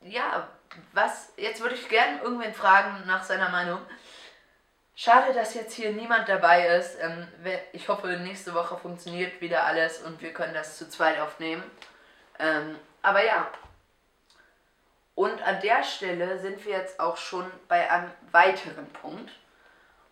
ja, 0.03 0.49
was, 0.93 1.33
jetzt 1.37 1.61
würde 1.61 1.75
ich 1.75 1.89
gerne 1.89 2.21
irgendwen 2.21 2.55
fragen 2.55 3.05
nach 3.07 3.25
seiner 3.25 3.49
Meinung. 3.49 3.81
Schade, 4.95 5.33
dass 5.33 5.55
jetzt 5.55 5.75
hier 5.75 5.93
niemand 5.93 6.29
dabei 6.29 6.77
ist. 6.77 6.99
Ähm, 7.01 7.27
ich 7.73 7.89
hoffe, 7.89 8.09
nächste 8.09 8.55
Woche 8.55 8.77
funktioniert 8.77 9.41
wieder 9.41 9.65
alles 9.65 9.99
und 10.03 10.21
wir 10.21 10.33
können 10.33 10.55
das 10.55 10.77
zu 10.77 10.89
zweit 10.89 11.19
aufnehmen. 11.21 11.63
Ähm, 12.39 12.79
aber 13.03 13.25
ja. 13.25 13.49
Und 15.15 15.43
an 15.43 15.61
der 15.61 15.83
Stelle 15.85 16.39
sind 16.39 16.65
wir 16.65 16.73
jetzt 16.73 17.01
auch 17.01 17.17
schon 17.17 17.51
bei 17.69 17.91
einem 17.91 18.11
weiteren 18.31 18.87
Punkt. 18.93 19.31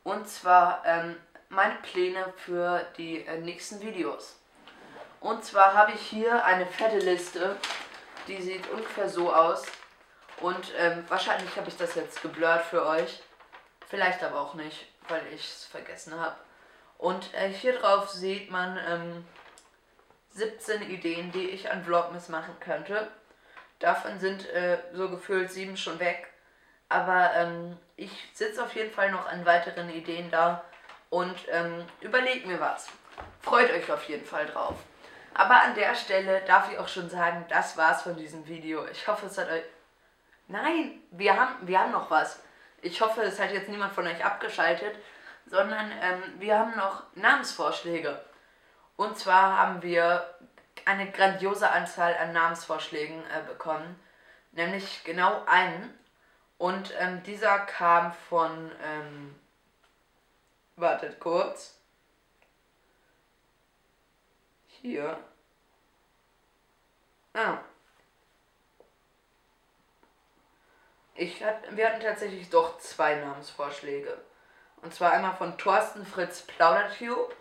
Und 0.05 0.29
zwar 0.29 0.83
ähm, 0.87 1.17
meine 1.49 1.75
Pläne 1.77 2.33
für 2.37 2.87
die 2.97 3.27
äh, 3.27 3.39
nächsten 3.41 3.81
Videos. 3.81 4.41
Und 5.21 5.45
zwar 5.45 5.75
habe 5.75 5.93
ich 5.93 6.01
hier 6.01 6.45
eine 6.45 6.67
fette 6.67 6.99
Liste, 6.99 7.57
die 8.27 8.41
sieht 8.41 8.69
ungefähr 8.71 9.09
so 9.09 9.35
aus. 9.35 9.67
Und 10.41 10.73
wahrscheinlich 11.09 11.57
habe 11.57 11.69
ich 11.69 11.77
das 11.77 11.97
jetzt 11.97 12.23
geblurrt 12.23 12.65
für 12.65 12.87
euch. 12.87 13.21
Vielleicht 13.89 14.23
aber 14.23 14.41
auch 14.41 14.55
nicht, 14.55 14.87
weil 15.09 15.23
ich 15.33 15.43
es 15.45 15.65
vergessen 15.65 16.19
habe. 16.19 16.37
Und 16.99 17.33
äh, 17.35 17.49
hier 17.49 17.79
drauf 17.79 18.11
sieht 18.11 18.51
man 18.51 18.79
ähm, 18.87 19.25
17 20.31 20.83
Ideen, 20.91 21.33
die 21.33 21.49
ich 21.49 21.71
an 21.71 21.85
Vlogmas 21.85 22.29
machen 22.29 22.55
könnte. 22.61 23.09
Davon 23.79 24.19
sind 24.19 24.49
äh, 24.51 24.79
so 24.93 25.09
gefühlt 25.09 25.51
sieben 25.51 25.77
schon 25.77 25.99
weg. 26.01 26.29
Aber 26.89 27.35
ähm, 27.35 27.77
ich 27.97 28.11
sitze 28.35 28.63
auf 28.63 28.75
jeden 28.75 28.93
Fall 28.93 29.11
noch 29.11 29.27
an 29.27 29.47
weiteren 29.47 29.91
Ideen 29.91 30.31
da 30.31 30.65
und 31.11 31.37
ähm, 31.51 31.85
überlegt 32.01 32.47
mir 32.47 32.61
was. 32.61 32.89
Freut 33.41 33.71
euch 33.71 33.91
auf 33.91 34.05
jeden 34.09 34.25
Fall 34.25 34.47
drauf. 34.47 34.77
Aber 35.35 35.63
an 35.63 35.75
der 35.75 35.95
Stelle 35.95 36.43
darf 36.47 36.71
ich 36.71 36.79
auch 36.79 36.89
schon 36.89 37.09
sagen, 37.09 37.45
das 37.49 37.77
war's 37.77 38.03
von 38.03 38.17
diesem 38.17 38.47
Video. 38.49 38.87
Ich 38.89 39.07
hoffe, 39.07 39.27
es 39.27 39.39
hat 39.39 39.51
euch. 39.51 39.63
Nein, 40.49 41.01
wir 41.11 41.39
haben, 41.39 41.55
wir 41.67 41.79
haben 41.79 41.93
noch 41.93 42.11
was. 42.11 42.41
Ich 42.81 43.01
hoffe, 43.01 43.23
es 43.23 43.41
hat 43.41 43.53
jetzt 43.53 43.69
niemand 43.69 43.93
von 43.93 44.07
euch 44.07 44.25
abgeschaltet, 44.25 44.95
sondern 45.47 45.91
ähm, 46.01 46.23
wir 46.39 46.59
haben 46.59 46.77
noch 46.77 47.03
Namensvorschläge. 47.15 48.21
Und 48.97 49.19
zwar 49.19 49.59
haben 49.59 49.83
wir 49.83 50.35
eine 50.85 51.11
grandiose 51.11 51.71
Anzahl 51.71 52.17
an 52.17 52.33
Namensvorschlägen 52.33 53.19
äh, 53.25 53.43
bekommen, 53.47 53.99
nämlich 54.53 55.03
genau 55.05 55.45
einen. 55.47 55.99
Und 56.57 56.93
ähm, 56.99 57.23
dieser 57.23 57.59
kam 57.61 58.13
von, 58.29 58.73
ähm, 58.83 59.35
wartet 60.77 61.21
kurz, 61.21 61.79
hier. 64.67 65.19
Ah. 67.35 67.59
Ich 71.21 71.43
hat, 71.43 71.77
wir 71.77 71.89
hatten 71.89 72.01
tatsächlich 72.01 72.49
doch 72.49 72.79
zwei 72.79 73.17
Namensvorschläge. 73.17 74.17
Und 74.83 74.95
zwar 74.95 75.13
einmal 75.13 75.35
von 75.35 75.59
Thorsten 75.59 76.07
Fritz 76.07 76.43
Plaudertube, 76.43 77.35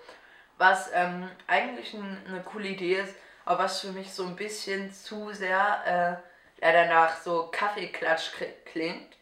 was 0.58 0.90
ähm, 0.96 1.30
eigentlich 1.46 1.94
ein, 1.94 2.18
eine 2.28 2.42
coole 2.42 2.70
Idee 2.70 2.96
ist, 2.96 3.14
aber 3.46 3.66
was 3.66 3.82
für 3.82 3.92
mich 3.92 4.12
so 4.12 4.24
ein 4.26 4.36
bisschen 4.36 4.92
zu 4.92 5.32
sehr 5.32 6.20
äh, 6.60 6.66
leider 6.66 6.88
nach 6.88 7.22
so 7.22 7.50
Kaffeeklatsch 7.52 8.32
klingt. 8.66 9.16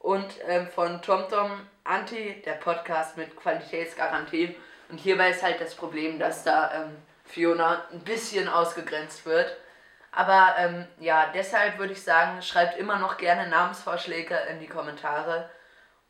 Und 0.00 0.34
ähm, 0.48 0.66
von 0.66 1.00
TomTom 1.00 1.52
Anti, 1.84 2.42
der 2.44 2.54
Podcast 2.54 3.16
mit 3.16 3.36
Qualitätsgarantie. 3.36 4.56
Und 4.88 4.98
hierbei 4.98 5.30
ist 5.30 5.44
halt 5.44 5.60
das 5.60 5.76
Problem, 5.76 6.18
dass 6.18 6.42
da 6.42 6.82
ähm, 6.82 6.96
Fiona 7.24 7.84
ein 7.92 8.00
bisschen 8.00 8.48
ausgegrenzt 8.48 9.24
wird. 9.24 9.56
Aber 10.14 10.54
ähm, 10.58 10.86
ja, 11.00 11.30
deshalb 11.34 11.78
würde 11.78 11.92
ich 11.92 12.02
sagen, 12.02 12.40
schreibt 12.40 12.78
immer 12.78 12.98
noch 12.98 13.16
gerne 13.16 13.48
Namensvorschläge 13.48 14.36
in 14.50 14.60
die 14.60 14.68
Kommentare 14.68 15.50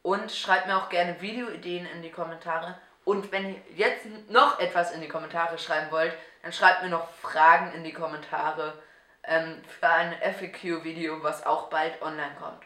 und 0.02 0.30
schreibt 0.30 0.66
mir 0.66 0.76
auch 0.76 0.90
gerne 0.90 1.20
Videoideen 1.22 1.86
in 1.86 2.02
die 2.02 2.10
Kommentare. 2.10 2.78
Und 3.04 3.32
wenn 3.32 3.54
ihr 3.54 3.60
jetzt 3.76 4.06
noch 4.28 4.58
etwas 4.60 4.92
in 4.92 5.00
die 5.00 5.08
Kommentare 5.08 5.58
schreiben 5.58 5.90
wollt, 5.90 6.12
dann 6.42 6.52
schreibt 6.52 6.82
mir 6.82 6.90
noch 6.90 7.08
Fragen 7.14 7.72
in 7.72 7.82
die 7.82 7.94
Kommentare 7.94 8.74
ähm, 9.22 9.62
für 9.80 9.88
ein 9.88 10.12
FAQ-Video, 10.20 11.22
was 11.22 11.46
auch 11.46 11.70
bald 11.70 12.00
online 12.02 12.34
kommt. 12.38 12.62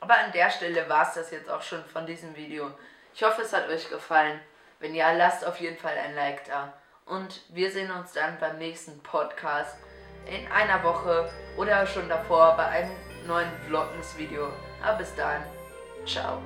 Aber 0.00 0.18
an 0.18 0.32
der 0.32 0.50
Stelle 0.50 0.88
war 0.88 1.06
es 1.06 1.14
das 1.14 1.30
jetzt 1.30 1.50
auch 1.50 1.62
schon 1.62 1.84
von 1.84 2.06
diesem 2.06 2.34
Video. 2.36 2.70
Ich 3.14 3.22
hoffe, 3.22 3.42
es 3.42 3.52
hat 3.52 3.68
euch 3.68 3.90
gefallen. 3.90 4.40
Wenn 4.80 4.94
ja, 4.94 5.12
lasst 5.12 5.46
auf 5.46 5.60
jeden 5.60 5.78
Fall 5.78 5.96
ein 5.96 6.14
Like 6.14 6.44
da. 6.44 6.72
Und 7.04 7.42
wir 7.50 7.70
sehen 7.70 7.90
uns 7.90 8.12
dann 8.12 8.38
beim 8.38 8.56
nächsten 8.56 9.02
Podcast 9.02 9.76
in 10.26 10.50
einer 10.50 10.82
Woche 10.82 11.30
oder 11.56 11.86
schon 11.86 12.08
davor 12.08 12.56
bei 12.56 12.66
einem 12.66 12.90
neuen 13.26 13.50
Vloggens-Video. 13.66 14.48
Aber 14.82 14.98
bis 14.98 15.14
dann, 15.14 15.42
ciao. 16.04 16.38